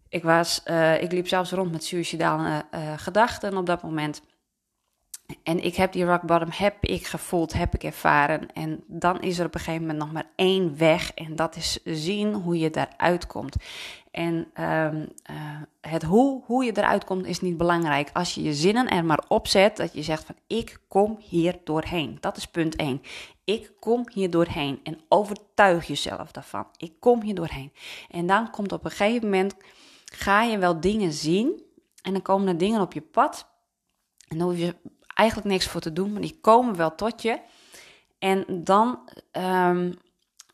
Ik, 0.10 0.24
was, 0.24 0.62
uh, 0.66 1.02
ik 1.02 1.12
liep 1.12 1.28
zelfs 1.28 1.52
rond 1.52 1.72
met 1.72 1.84
suicidale 1.84 2.66
uh, 2.74 2.94
gedachten 2.96 3.58
op 3.58 3.66
dat 3.66 3.84
moment. 3.84 4.22
En 5.44 5.64
ik 5.64 5.76
heb 5.76 5.92
die 5.92 6.06
rock 6.06 6.22
bottom, 6.22 6.50
heb 6.52 6.76
ik 6.80 7.08
gevoeld, 7.08 7.54
heb 7.54 7.74
ik 7.74 7.84
ervaren. 7.84 8.54
En 8.54 8.84
dan 8.88 9.22
is 9.22 9.40
er 9.40 9.46
op 9.46 9.54
een 9.54 9.60
gegeven 9.60 9.82
moment 9.82 10.00
nog 10.00 10.12
maar 10.12 10.30
één 10.36 10.78
weg. 10.78 11.12
En 11.14 11.36
dat 11.36 11.56
is 11.56 11.80
zien 11.84 12.34
hoe 12.34 12.60
je 12.60 12.70
daaruit 12.70 13.28
komt. 13.28 13.56
En 14.12 14.52
uh, 14.60 14.90
het 15.82 16.04
hoe, 16.04 16.44
hoe 16.46 16.64
je 16.64 16.78
eruit 16.78 17.04
komt 17.04 17.26
is 17.26 17.42
niet 17.42 17.58
belangrijk. 17.58 18.10
Als 18.14 18.36
je 18.36 18.44
je 18.44 18.54
zinnen 18.54 18.88
er 18.88 19.06
maar 19.06 19.24
opzet, 19.28 19.78
dat 19.78 19.94
je 19.94 20.04
zegt 20.04 20.24
van 20.24 20.36
ik 20.48 20.80
kom 20.88 21.18
hier 21.20 21.60
doorheen. 21.64 22.18
Dat 22.20 22.38
is 22.38 22.46
punt 22.46 22.76
1. 22.76 23.02
Ik 23.44 23.72
kom 23.80 24.06
hier 24.14 24.30
doorheen. 24.30 24.80
En 24.84 25.00
overtuig 25.10 25.88
jezelf 25.88 26.32
daarvan. 26.32 26.68
Ik 26.78 26.94
kom 27.00 27.22
hier 27.22 27.36
doorheen. 27.36 27.72
En 28.10 28.28
dan 28.28 28.52
komt 28.52 28.72
op 28.72 28.86
een 28.86 28.92
gegeven 28.92 29.24
moment 29.24 29.56
ga 30.06 30.44
je 30.44 30.58
wel 30.58 30.80
dingen 30.80 31.14
zien 31.14 31.62
en 32.02 32.14
dan 32.14 32.22
komen 32.22 32.48
er 32.48 32.58
dingen 32.58 32.82
op 32.82 32.94
je 32.94 33.02
pad. 33.02 33.48
En 34.28 34.38
dan 34.38 34.48
hoef 34.48 34.58
je 34.58 34.76
eigenlijk 35.18 35.50
niks 35.50 35.68
voor 35.68 35.82
te 35.82 35.94
doen, 35.94 36.12
maar 36.12 36.22
die 36.22 36.38
komen 36.42 36.76
wel 36.76 36.96
tot 36.96 37.22
je. 37.22 37.40
En 38.20 38.46
dan 38.48 39.10
ehm, 39.32 39.92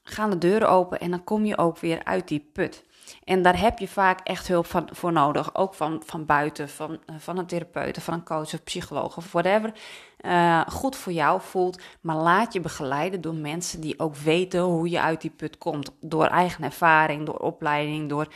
gaan 0.04 0.30
de 0.30 0.38
deuren 0.38 0.70
open 0.70 1.00
en 1.00 1.12
dan 1.12 1.24
kom 1.24 1.46
je 1.46 1.58
ook 1.58 1.78
weer 1.78 2.04
uit 2.04 2.28
die 2.28 2.50
put. 2.54 2.84
En 3.24 3.42
daar 3.42 3.60
heb 3.60 3.80
je 3.80 3.88
vaak 3.88 4.20
echt 4.20 4.48
hulp 4.48 4.66
van, 4.66 4.90
voor 4.92 5.12
nodig. 5.12 5.56
Ook 5.56 5.74
van, 5.74 6.02
van 6.06 6.26
buiten, 6.26 6.70
van, 6.70 7.00
van 7.18 7.38
een 7.38 7.46
therapeut, 7.46 8.04
van 8.04 8.14
een 8.14 8.24
coach 8.24 8.54
of 8.54 8.64
psycholoog 8.64 9.18
of 9.18 9.32
whatever. 9.32 9.74
Uh, 10.22 10.62
goed 10.68 10.96
voor 10.96 11.12
jou 11.12 11.42
voelt. 11.42 11.82
Maar 12.02 12.16
laat 12.16 12.54
je 12.54 12.60
begeleiden 12.60 13.22
door 13.22 13.36
mensen 13.36 13.82
die 13.82 14.00
ook 14.00 14.16
weten 14.16 14.62
hoe 14.62 14.90
je 14.90 15.02
uit 15.02 15.22
die 15.22 15.32
put 15.32 15.58
komt. 15.58 15.92
Door 16.00 16.26
eigen 16.26 16.64
ervaring, 16.64 17.26
door 17.26 17.38
opleiding, 17.38 18.10
door 18.10 18.28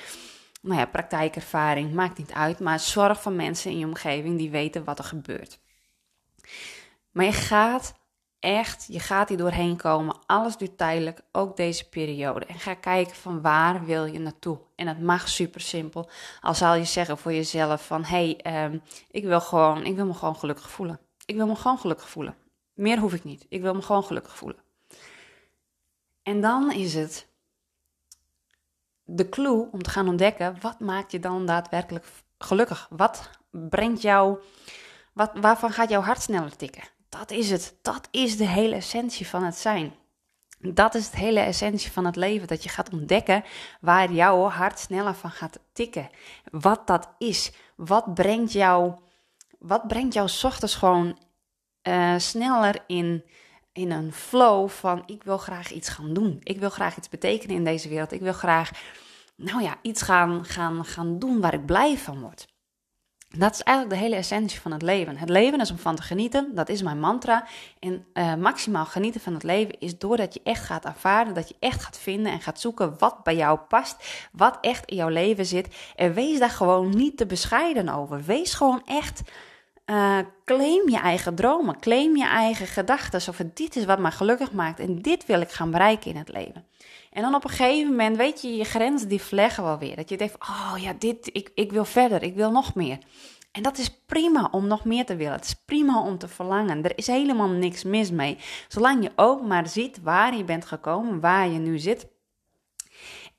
nou 0.61 0.79
ja, 0.79 0.85
praktijkervaring. 0.85 1.93
Maakt 1.93 2.17
niet 2.17 2.31
uit. 2.31 2.59
Maar 2.59 2.79
zorg 2.79 3.21
voor 3.21 3.31
mensen 3.31 3.71
in 3.71 3.77
je 3.77 3.85
omgeving 3.85 4.37
die 4.37 4.49
weten 4.49 4.83
wat 4.83 4.99
er 4.99 5.05
gebeurt. 5.05 5.59
Maar 7.17 7.25
je 7.25 7.31
gaat 7.31 7.93
echt, 8.39 8.85
je 8.87 8.99
gaat 8.99 9.29
hier 9.29 9.37
doorheen 9.37 9.77
komen. 9.77 10.15
Alles 10.25 10.57
duurt 10.57 10.77
tijdelijk, 10.77 11.21
ook 11.31 11.57
deze 11.57 11.89
periode. 11.89 12.45
En 12.45 12.59
ga 12.59 12.73
kijken 12.73 13.15
van 13.15 13.41
waar 13.41 13.85
wil 13.85 14.05
je 14.05 14.19
naartoe. 14.19 14.59
En 14.75 14.87
het 14.87 15.01
mag 15.01 15.27
super 15.27 15.61
simpel. 15.61 16.09
Al 16.41 16.53
zal 16.53 16.75
je 16.75 16.83
zeggen 16.83 17.17
voor 17.17 17.33
jezelf 17.33 17.85
van, 17.85 18.03
hé, 18.03 18.35
hey, 18.41 18.65
um, 18.65 18.81
ik 19.11 19.23
wil 19.23 19.41
gewoon, 19.41 19.85
ik 19.85 19.95
wil 19.95 20.05
me 20.05 20.13
gewoon 20.13 20.35
gelukkig 20.35 20.69
voelen. 20.69 20.99
Ik 21.25 21.35
wil 21.35 21.47
me 21.47 21.55
gewoon 21.55 21.79
gelukkig 21.79 22.09
voelen. 22.09 22.35
Meer 22.73 22.99
hoef 22.99 23.13
ik 23.13 23.23
niet. 23.23 23.45
Ik 23.49 23.61
wil 23.61 23.73
me 23.73 23.81
gewoon 23.81 24.03
gelukkig 24.03 24.35
voelen. 24.35 24.59
En 26.23 26.41
dan 26.41 26.71
is 26.71 26.93
het 26.93 27.27
de 29.03 29.29
clue 29.29 29.67
om 29.71 29.83
te 29.83 29.89
gaan 29.89 30.07
ontdekken, 30.07 30.57
wat 30.61 30.79
maakt 30.79 31.11
je 31.11 31.19
dan 31.19 31.45
daadwerkelijk 31.45 32.05
gelukkig? 32.37 32.87
Wat 32.89 33.29
brengt 33.49 34.01
jou, 34.01 34.39
wat, 35.13 35.31
waarvan 35.33 35.71
gaat 35.71 35.89
jouw 35.89 36.01
hart 36.01 36.21
sneller 36.21 36.55
tikken? 36.55 36.95
Dat 37.09 37.31
is 37.31 37.49
het. 37.49 37.77
Dat 37.81 38.07
is 38.11 38.37
de 38.37 38.47
hele 38.47 38.75
essentie 38.75 39.27
van 39.27 39.43
het 39.43 39.55
zijn. 39.55 39.93
Dat 40.59 40.95
is 40.95 41.09
de 41.09 41.17
hele 41.17 41.39
essentie 41.39 41.91
van 41.91 42.05
het 42.05 42.15
leven. 42.15 42.47
Dat 42.47 42.63
je 42.63 42.69
gaat 42.69 42.89
ontdekken 42.89 43.43
waar 43.81 44.11
jouw 44.11 44.43
hart 44.49 44.79
sneller 44.79 45.15
van 45.15 45.31
gaat 45.31 45.59
tikken. 45.73 46.09
Wat 46.51 46.87
dat 46.87 47.09
is. 47.17 47.51
Wat 47.75 48.13
brengt 48.13 48.51
jou, 48.51 48.93
wat 49.59 49.87
brengt 49.87 50.13
jou 50.13 50.29
ochtends 50.43 50.75
gewoon 50.75 51.17
uh, 51.87 52.17
sneller 52.17 52.83
in, 52.87 53.23
in 53.73 53.91
een 53.91 54.13
flow 54.13 54.69
van 54.69 55.03
ik 55.05 55.23
wil 55.23 55.37
graag 55.37 55.71
iets 55.71 55.89
gaan 55.89 56.13
doen. 56.13 56.39
Ik 56.43 56.59
wil 56.59 56.69
graag 56.69 56.97
iets 56.97 57.09
betekenen 57.09 57.55
in 57.55 57.63
deze 57.63 57.89
wereld. 57.89 58.11
Ik 58.11 58.21
wil 58.21 58.33
graag, 58.33 58.71
nou 59.35 59.61
ja, 59.61 59.77
iets 59.81 60.01
gaan, 60.01 60.45
gaan, 60.45 60.85
gaan 60.85 61.19
doen 61.19 61.39
waar 61.41 61.53
ik 61.53 61.65
blij 61.65 61.97
van 61.97 62.19
word. 62.19 62.47
Dat 63.35 63.53
is 63.53 63.61
eigenlijk 63.61 63.97
de 63.97 64.05
hele 64.05 64.15
essentie 64.19 64.59
van 64.59 64.71
het 64.71 64.81
leven. 64.81 65.17
Het 65.17 65.29
leven 65.29 65.61
is 65.61 65.71
om 65.71 65.77
van 65.77 65.95
te 65.95 66.01
genieten, 66.01 66.55
dat 66.55 66.69
is 66.69 66.81
mijn 66.81 66.99
mantra. 66.99 67.47
En 67.79 68.05
uh, 68.13 68.35
maximaal 68.35 68.85
genieten 68.85 69.21
van 69.21 69.33
het 69.33 69.43
leven 69.43 69.79
is 69.79 69.97
doordat 69.97 70.33
je 70.33 70.41
echt 70.43 70.63
gaat 70.65 70.85
ervaren, 70.85 71.33
dat 71.33 71.47
je 71.47 71.55
echt 71.59 71.83
gaat 71.83 71.97
vinden 71.97 72.31
en 72.31 72.41
gaat 72.41 72.59
zoeken 72.59 72.95
wat 72.97 73.23
bij 73.23 73.35
jou 73.35 73.59
past, 73.59 74.27
wat 74.31 74.57
echt 74.61 74.85
in 74.85 74.95
jouw 74.95 75.09
leven 75.09 75.45
zit. 75.45 75.75
En 75.95 76.13
wees 76.13 76.39
daar 76.39 76.49
gewoon 76.49 76.89
niet 76.89 77.17
te 77.17 77.25
bescheiden 77.25 77.89
over. 77.89 78.23
Wees 78.23 78.53
gewoon 78.53 78.81
echt, 78.85 79.21
uh, 79.89 80.17
claim 80.45 80.89
je 80.89 80.97
eigen 80.97 81.35
dromen, 81.35 81.79
claim 81.79 82.17
je 82.17 82.25
eigen 82.25 82.67
gedachten. 82.67 83.29
Of 83.29 83.41
dit 83.53 83.75
is 83.75 83.85
wat 83.85 83.99
mij 83.99 84.11
gelukkig 84.11 84.51
maakt 84.51 84.79
en 84.79 85.01
dit 85.01 85.25
wil 85.25 85.41
ik 85.41 85.51
gaan 85.51 85.71
bereiken 85.71 86.11
in 86.11 86.17
het 86.17 86.29
leven. 86.29 86.65
En 87.11 87.21
dan 87.21 87.35
op 87.35 87.43
een 87.43 87.49
gegeven 87.49 87.89
moment, 87.89 88.17
weet 88.17 88.41
je, 88.41 88.55
je 88.55 88.63
grenzen 88.63 89.07
die 89.07 89.21
vleggen 89.21 89.63
wel 89.63 89.77
weer. 89.77 89.95
Dat 89.95 90.09
je 90.09 90.17
denkt, 90.17 90.35
oh 90.39 90.73
ja, 90.77 90.93
dit, 90.99 91.29
ik, 91.31 91.51
ik 91.55 91.71
wil 91.71 91.85
verder, 91.85 92.23
ik 92.23 92.35
wil 92.35 92.51
nog 92.51 92.75
meer. 92.75 92.97
En 93.51 93.63
dat 93.63 93.77
is 93.77 94.01
prima 94.05 94.47
om 94.51 94.67
nog 94.67 94.85
meer 94.85 95.05
te 95.05 95.15
willen. 95.15 95.33
Het 95.33 95.45
is 95.45 95.55
prima 95.65 96.01
om 96.01 96.17
te 96.17 96.27
verlangen. 96.27 96.83
Er 96.83 96.97
is 96.97 97.07
helemaal 97.07 97.49
niks 97.49 97.83
mis 97.83 98.11
mee. 98.11 98.37
Zolang 98.67 99.03
je 99.03 99.11
ook 99.15 99.41
maar 99.41 99.67
ziet 99.67 100.01
waar 100.01 100.35
je 100.37 100.43
bent 100.43 100.65
gekomen, 100.65 101.19
waar 101.19 101.47
je 101.47 101.59
nu 101.59 101.79
zit. 101.79 102.07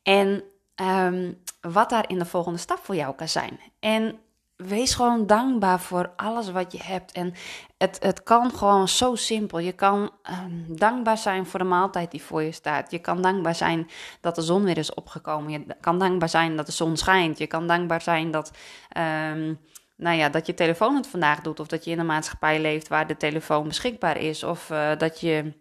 En 0.02 0.42
um, 0.76 1.42
wat 1.60 1.90
daar 1.90 2.10
in 2.10 2.18
de 2.18 2.24
volgende 2.24 2.58
stap 2.58 2.78
voor 2.78 2.94
jou 2.94 3.14
kan 3.14 3.28
zijn. 3.28 3.60
En 3.80 4.18
wees 4.66 4.94
gewoon 4.94 5.26
dankbaar 5.26 5.80
voor 5.80 6.12
alles 6.16 6.50
wat 6.50 6.72
je 6.72 6.82
hebt. 6.82 7.12
En 7.12 7.34
het, 7.76 7.96
het 8.02 8.22
kan 8.22 8.50
gewoon 8.50 8.88
zo 8.88 9.14
simpel. 9.14 9.58
Je 9.58 9.72
kan 9.72 10.10
um, 10.30 10.76
dankbaar 10.76 11.18
zijn 11.18 11.46
voor 11.46 11.58
de 11.58 11.64
maaltijd 11.64 12.10
die 12.10 12.22
voor 12.22 12.42
je 12.42 12.52
staat. 12.52 12.90
Je 12.90 12.98
kan 12.98 13.22
dankbaar 13.22 13.54
zijn 13.54 13.90
dat 14.20 14.34
de 14.34 14.42
zon 14.42 14.64
weer 14.64 14.78
is 14.78 14.94
opgekomen. 14.94 15.50
Je 15.50 15.76
kan 15.80 15.98
dankbaar 15.98 16.28
zijn 16.28 16.56
dat 16.56 16.66
de 16.66 16.72
zon 16.72 16.96
schijnt. 16.96 17.38
Je 17.38 17.46
kan 17.46 17.66
dankbaar 17.66 18.00
zijn 18.00 18.30
dat, 18.30 18.50
um, 18.96 19.58
nou 19.96 20.16
ja, 20.16 20.28
dat 20.28 20.46
je 20.46 20.54
telefoon 20.54 20.94
het 20.94 21.06
vandaag 21.06 21.40
doet. 21.40 21.60
Of 21.60 21.66
dat 21.66 21.84
je 21.84 21.90
in 21.90 21.98
een 21.98 22.06
maatschappij 22.06 22.60
leeft 22.60 22.88
waar 22.88 23.06
de 23.06 23.16
telefoon 23.16 23.68
beschikbaar 23.68 24.16
is. 24.16 24.42
Of 24.44 24.70
uh, 24.70 24.96
dat 24.96 25.20
je 25.20 25.52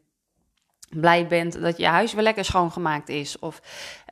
blij 0.89 1.27
bent 1.27 1.61
dat 1.61 1.77
je 1.77 1.85
huis 1.85 2.13
weer 2.13 2.23
lekker 2.23 2.45
schoongemaakt 2.45 3.09
is. 3.09 3.39
Of 3.39 3.61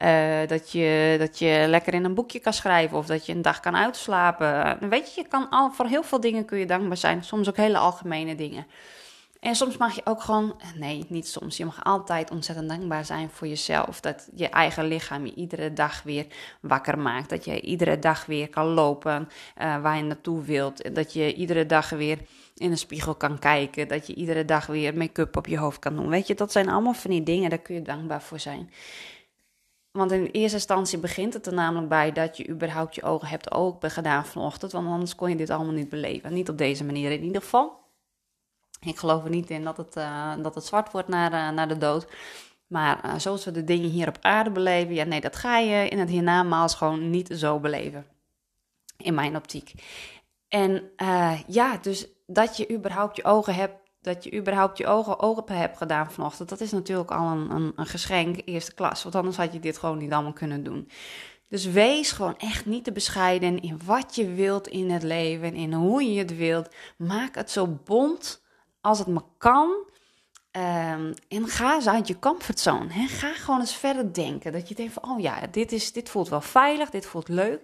uh, 0.04 0.48
dat, 0.48 0.72
je, 0.72 1.16
dat 1.20 1.40
je 1.40 1.66
lekker 1.68 1.94
in 1.94 2.04
een 2.04 2.14
boekje 2.14 2.40
kan 2.40 2.54
schrijven. 2.54 2.98
Of 2.98 3.06
dat 3.06 3.26
je 3.26 3.34
een 3.34 3.42
dag 3.42 3.60
kan 3.60 3.76
uitslapen. 3.76 4.90
Weet 4.90 5.16
je, 5.16 5.22
je 5.22 5.28
kan 5.28 5.50
al, 5.50 5.72
voor 5.72 5.86
heel 5.86 6.04
veel 6.04 6.20
dingen 6.20 6.46
kun 6.46 6.58
je 6.58 6.66
dankbaar 6.66 6.98
zijn. 6.98 7.24
Soms 7.24 7.50
ook 7.50 7.58
hele 7.58 7.78
algemene 7.78 8.36
dingen. 8.36 8.68
En 9.40 9.56
soms 9.56 9.78
mag 9.78 9.96
je 9.96 10.02
ook 10.04 10.22
gewoon, 10.22 10.62
nee, 10.76 11.06
niet 11.08 11.28
soms. 11.28 11.58
Je 11.58 11.66
mag 11.66 11.84
altijd 11.84 12.32
ontzettend 12.32 12.70
dankbaar 12.70 13.06
zijn 13.06 13.30
voor 13.30 13.48
jezelf. 13.48 14.00
Dat 14.00 14.30
je 14.36 14.50
eigen 14.50 14.88
lichaam 14.88 15.26
je 15.26 15.34
iedere 15.34 15.74
dag 15.74 16.04
weer 16.04 16.26
wakker 16.62 17.00
maakt. 17.00 17.30
Dat 17.30 17.46
je 17.46 17.62
iedere 17.62 18.00
dag 18.00 18.26
weer 18.26 18.50
kan 18.50 18.66
lopen 18.66 19.30
uh, 19.62 19.82
waar 19.82 19.98
je 19.98 20.04
naartoe 20.04 20.42
wilt. 20.42 20.96
Dat 20.96 21.14
je 21.14 21.34
iedere 21.34 21.66
dag 21.66 21.90
weer 21.90 22.20
in 22.56 22.72
een 22.72 22.78
spiegel 22.78 23.16
kan 23.16 23.40
kijken. 23.40 23.88
Dat 23.88 24.08
je 24.08 24.16
iedere 24.16 24.46
dag 24.46 24.66
weer 24.66 24.98
make-up 24.98 25.38
op 25.38 25.48
je 25.48 25.58
hoofd 25.58 25.80
kan 25.80 25.96
doen. 25.96 26.10
Weet 26.10 26.28
je, 26.28 26.36
dat 26.36 26.52
zijn 26.52 26.70
allemaal 26.70 26.94
van 26.94 27.12
die 27.12 27.24
dingen, 27.24 27.50
daar 27.50 27.60
kun 27.60 27.76
je 27.76 27.82
dankbaar 27.82 28.22
voor 28.22 28.40
zijn. 28.40 28.70
Want 29.92 30.12
in 30.12 30.26
eerste 30.26 30.58
instantie 30.58 31.00
begint 31.00 31.34
het 31.34 31.46
er 31.46 31.54
namelijk 31.54 31.90
bij 31.90 32.12
dat 32.12 32.38
je 32.38 32.50
überhaupt 32.50 32.96
je 32.96 33.04
ogen 33.04 33.28
hebt 33.28 33.52
open 33.52 33.92
gedaan 33.92 34.26
vanochtend. 34.26 34.72
Want 34.72 34.88
anders 34.88 35.16
kon 35.16 35.30
je 35.30 35.36
dit 35.36 35.50
allemaal 35.50 35.74
niet 35.74 35.90
beleven. 35.90 36.34
Niet 36.34 36.50
op 36.50 36.58
deze 36.58 36.84
manier 36.84 37.12
in 37.12 37.24
ieder 37.24 37.42
geval. 37.42 37.85
Ik 38.86 38.98
geloof 38.98 39.24
er 39.24 39.30
niet 39.30 39.50
in 39.50 39.64
dat 39.64 39.78
het, 39.78 39.96
uh, 39.98 40.34
dat 40.42 40.56
het 40.56 40.66
zwart 40.66 40.92
wordt 40.92 41.08
naar, 41.08 41.54
naar 41.54 41.68
de 41.68 41.78
dood. 41.78 42.08
Maar 42.68 43.06
uh, 43.06 43.14
zoals 43.18 43.46
we 43.46 43.52
de 43.52 43.64
dingen 43.64 43.90
hier 43.90 44.08
op 44.08 44.18
aarde 44.22 44.50
beleven, 44.50 44.94
ja 44.94 45.04
nee, 45.04 45.22
dat 45.22 45.36
ga 45.36 45.58
je 45.58 45.90
in 45.90 46.00
het 46.00 46.10
hiernamaals 46.10 46.76
gewoon 46.76 47.10
niet 47.10 47.28
zo 47.34 47.60
beleven. 47.60 48.06
In 48.98 49.14
mijn 49.14 49.36
optiek. 49.36 49.74
En 50.48 50.90
ja, 51.48 51.78
dus 51.82 52.08
dat 52.28 52.58
je 52.58 52.72
überhaupt 52.72 53.16
je 53.16 53.24
ogen 53.24 53.56
hebt, 53.56 53.76
dat 54.02 54.24
je 54.24 54.34
überhaupt 54.34 54.78
je 54.78 54.88
ogen 54.88 55.20
open 55.20 55.58
hebt 55.58 55.78
gedaan 55.78 56.12
vanochtend, 56.12 56.50
dat 56.50 56.62
is 56.62 56.72
natuurlijk 56.72 57.12
al 57.12 57.32
een, 57.32 57.52
een, 57.52 57.72
een 57.76 57.86
geschenk, 57.86 58.42
eerste 58.46 58.74
klas. 58.74 59.04
Want 59.04 59.16
anders 59.16 59.38
had 59.38 59.54
je 59.54 59.60
dit 59.60 59.78
gewoon 59.78 59.98
niet 59.98 60.12
allemaal 60.12 60.34
kunnen 60.34 60.64
doen. 60.64 60.90
Dus 61.48 61.66
wees 61.66 62.12
gewoon 62.12 62.38
echt 62.38 62.66
niet 62.66 62.84
te 62.84 62.92
bescheiden 62.92 63.62
in 63.62 63.80
wat 63.86 64.16
je 64.16 64.34
wilt 64.34 64.68
in 64.68 64.90
het 64.92 65.04
leven, 65.04 65.54
in 65.54 65.74
hoe 65.74 66.14
je 66.14 66.20
het 66.20 66.38
wilt. 66.38 66.70
Maak 66.98 67.36
het 67.36 67.52
zo 67.52 67.80
bond 67.84 68.44
als 68.86 69.00
het 69.00 69.08
maar 69.08 69.24
kan. 69.38 69.70
Um, 70.52 71.14
en 71.28 71.48
ga 71.48 71.74
eens 71.76 71.88
uit 71.88 72.08
je 72.08 72.20
comfortzone. 72.20 72.94
Hè? 72.94 73.08
Ga 73.08 73.34
gewoon 73.34 73.60
eens 73.60 73.76
verder 73.76 74.14
denken. 74.14 74.52
Dat 74.52 74.70
je 74.70 74.76
denkt 74.76 74.94
van, 74.94 75.10
oh 75.10 75.20
ja, 75.20 75.40
dit, 75.52 75.72
is, 75.72 75.92
dit 75.92 76.10
voelt 76.10 76.30
wel 76.30 76.42
veilig, 76.42 76.90
dit 76.90 77.06
voelt 77.06 77.28
leuk. 77.28 77.62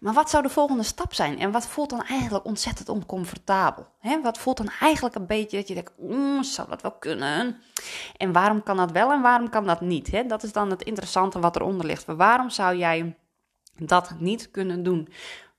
Maar 0.00 0.14
wat 0.14 0.30
zou 0.30 0.42
de 0.42 0.48
volgende 0.48 0.82
stap 0.82 1.14
zijn? 1.14 1.38
En 1.38 1.50
wat 1.50 1.66
voelt 1.66 1.90
dan 1.90 2.02
eigenlijk 2.02 2.44
ontzettend 2.44 2.88
oncomfortabel? 2.88 3.86
Hè? 3.98 4.20
Wat 4.20 4.38
voelt 4.38 4.56
dan 4.56 4.70
eigenlijk 4.80 5.14
een 5.14 5.26
beetje 5.26 5.56
dat 5.56 5.68
je 5.68 5.74
denkt, 5.74 5.92
mm, 5.98 6.42
zou 6.42 6.68
dat 6.68 6.82
wel 6.82 6.92
kunnen? 6.98 7.60
En 8.16 8.32
waarom 8.32 8.62
kan 8.62 8.76
dat 8.76 8.90
wel 8.90 9.12
en 9.12 9.22
waarom 9.22 9.48
kan 9.48 9.66
dat 9.66 9.80
niet? 9.80 10.10
Hè? 10.10 10.26
Dat 10.26 10.42
is 10.42 10.52
dan 10.52 10.70
het 10.70 10.82
interessante 10.82 11.40
wat 11.40 11.56
eronder 11.56 11.86
ligt. 11.86 12.04
Waarom 12.04 12.50
zou 12.50 12.76
jij 12.76 13.16
dat 13.76 14.14
niet 14.18 14.50
kunnen 14.50 14.82
doen? 14.82 15.08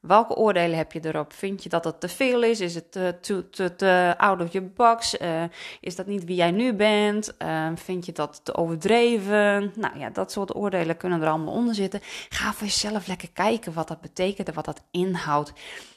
Welke 0.08 0.36
oordelen 0.36 0.78
heb 0.78 0.92
je 0.92 1.00
erop? 1.06 1.34
Vind 1.34 1.64
je 1.64 1.70
dat 1.70 1.84
het 1.84 2.00
te 2.00 2.08
veel 2.08 2.44
is? 2.44 2.60
Is 2.60 2.76
het 2.76 2.92
te, 2.92 3.16
te, 3.52 3.76
te, 3.76 4.14
out 4.18 4.42
of 4.42 4.52
your 4.52 4.72
box? 4.72 5.20
Uh, 5.20 5.44
is 5.82 5.96
dat 5.96 6.06
niet 6.06 6.26
wie 6.26 6.36
jij 6.36 6.52
nu 6.52 6.74
bent? 6.74 7.36
Uh, 7.42 7.68
vind 7.76 8.06
je 8.06 8.12
dat 8.12 8.42
te 8.44 8.56
overdreven? 8.56 9.72
Nou 9.76 10.00
ja, 10.00 10.10
dat 10.10 10.32
soort 10.32 10.56
oordelen 10.56 10.98
kunnen 10.98 11.22
er 11.22 11.28
allemaal 11.28 11.54
onder 11.54 11.76
zitten. 11.76 12.00
Ga 12.30 12.54
voor 12.54 12.68
jezelf 12.68 13.08
lekker 13.08 13.30
kijken 13.34 13.74
wat 13.74 13.88
dat 13.88 14.02
betekent 14.02 14.48
en 14.48 14.54
wat 14.54 14.66
dat 14.66 14.84
inhoudt. 14.92 15.54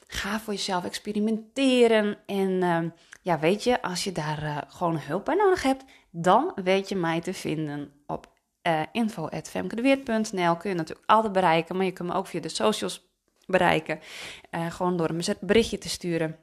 Ga 0.07 0.39
voor 0.39 0.53
jezelf 0.53 0.85
experimenteren. 0.85 2.17
En 2.25 2.49
uh, 2.49 2.79
ja, 3.21 3.39
weet 3.39 3.63
je, 3.63 3.81
als 3.81 4.03
je 4.03 4.11
daar 4.11 4.43
uh, 4.43 4.57
gewoon 4.67 4.97
hulp 4.97 5.25
bij 5.25 5.35
nodig 5.35 5.63
hebt, 5.63 5.83
dan 6.11 6.51
weet 6.63 6.89
je 6.89 6.95
mij 6.95 7.21
te 7.21 7.33
vinden 7.33 7.91
op 8.07 8.31
uh, 8.67 8.81
info.femkedeweert.nl. 8.91 10.55
Kun 10.55 10.69
je 10.69 10.75
natuurlijk 10.75 11.09
altijd 11.09 11.33
bereiken, 11.33 11.75
maar 11.75 11.85
je 11.85 11.91
kunt 11.91 12.09
me 12.09 12.15
ook 12.15 12.27
via 12.27 12.41
de 12.41 12.49
socials 12.49 13.08
bereiken. 13.49 13.99
Uh, 14.51 14.71
gewoon 14.71 14.97
door 14.97 15.09
een 15.09 15.23
berichtje 15.39 15.77
te 15.77 15.89
sturen. 15.89 16.37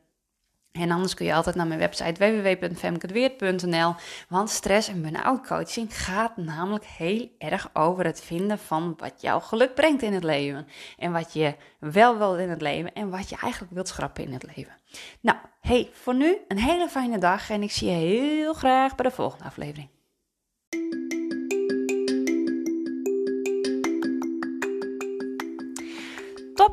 En 0.80 0.90
anders 0.90 1.14
kun 1.14 1.26
je 1.26 1.34
altijd 1.34 1.56
naar 1.56 1.66
mijn 1.66 1.78
website 1.78 2.42
www.femkeweert.nl. 2.42 3.94
Want 4.28 4.50
stress 4.50 4.88
en 4.88 5.02
burn-out 5.02 5.46
coaching 5.46 5.96
gaat 5.96 6.36
namelijk 6.36 6.84
heel 6.84 7.28
erg 7.38 7.70
over 7.72 8.04
het 8.04 8.20
vinden 8.20 8.58
van 8.58 8.94
wat 8.96 9.20
jou 9.20 9.42
geluk 9.42 9.74
brengt 9.74 10.02
in 10.02 10.12
het 10.12 10.24
leven. 10.24 10.66
En 10.98 11.12
wat 11.12 11.32
je 11.32 11.54
wel 11.78 12.18
wilt 12.18 12.38
in 12.38 12.50
het 12.50 12.60
leven 12.60 12.92
en 12.92 13.10
wat 13.10 13.28
je 13.28 13.36
eigenlijk 13.40 13.72
wilt 13.72 13.88
schrappen 13.88 14.24
in 14.24 14.32
het 14.32 14.56
leven. 14.56 14.76
Nou, 15.20 15.38
hey, 15.60 15.90
voor 15.92 16.14
nu 16.14 16.38
een 16.48 16.58
hele 16.58 16.88
fijne 16.88 17.18
dag 17.18 17.50
en 17.50 17.62
ik 17.62 17.70
zie 17.70 17.90
je 17.90 17.96
heel 17.96 18.54
graag 18.54 18.94
bij 18.94 19.08
de 19.08 19.14
volgende 19.14 19.44
aflevering. 19.44 19.95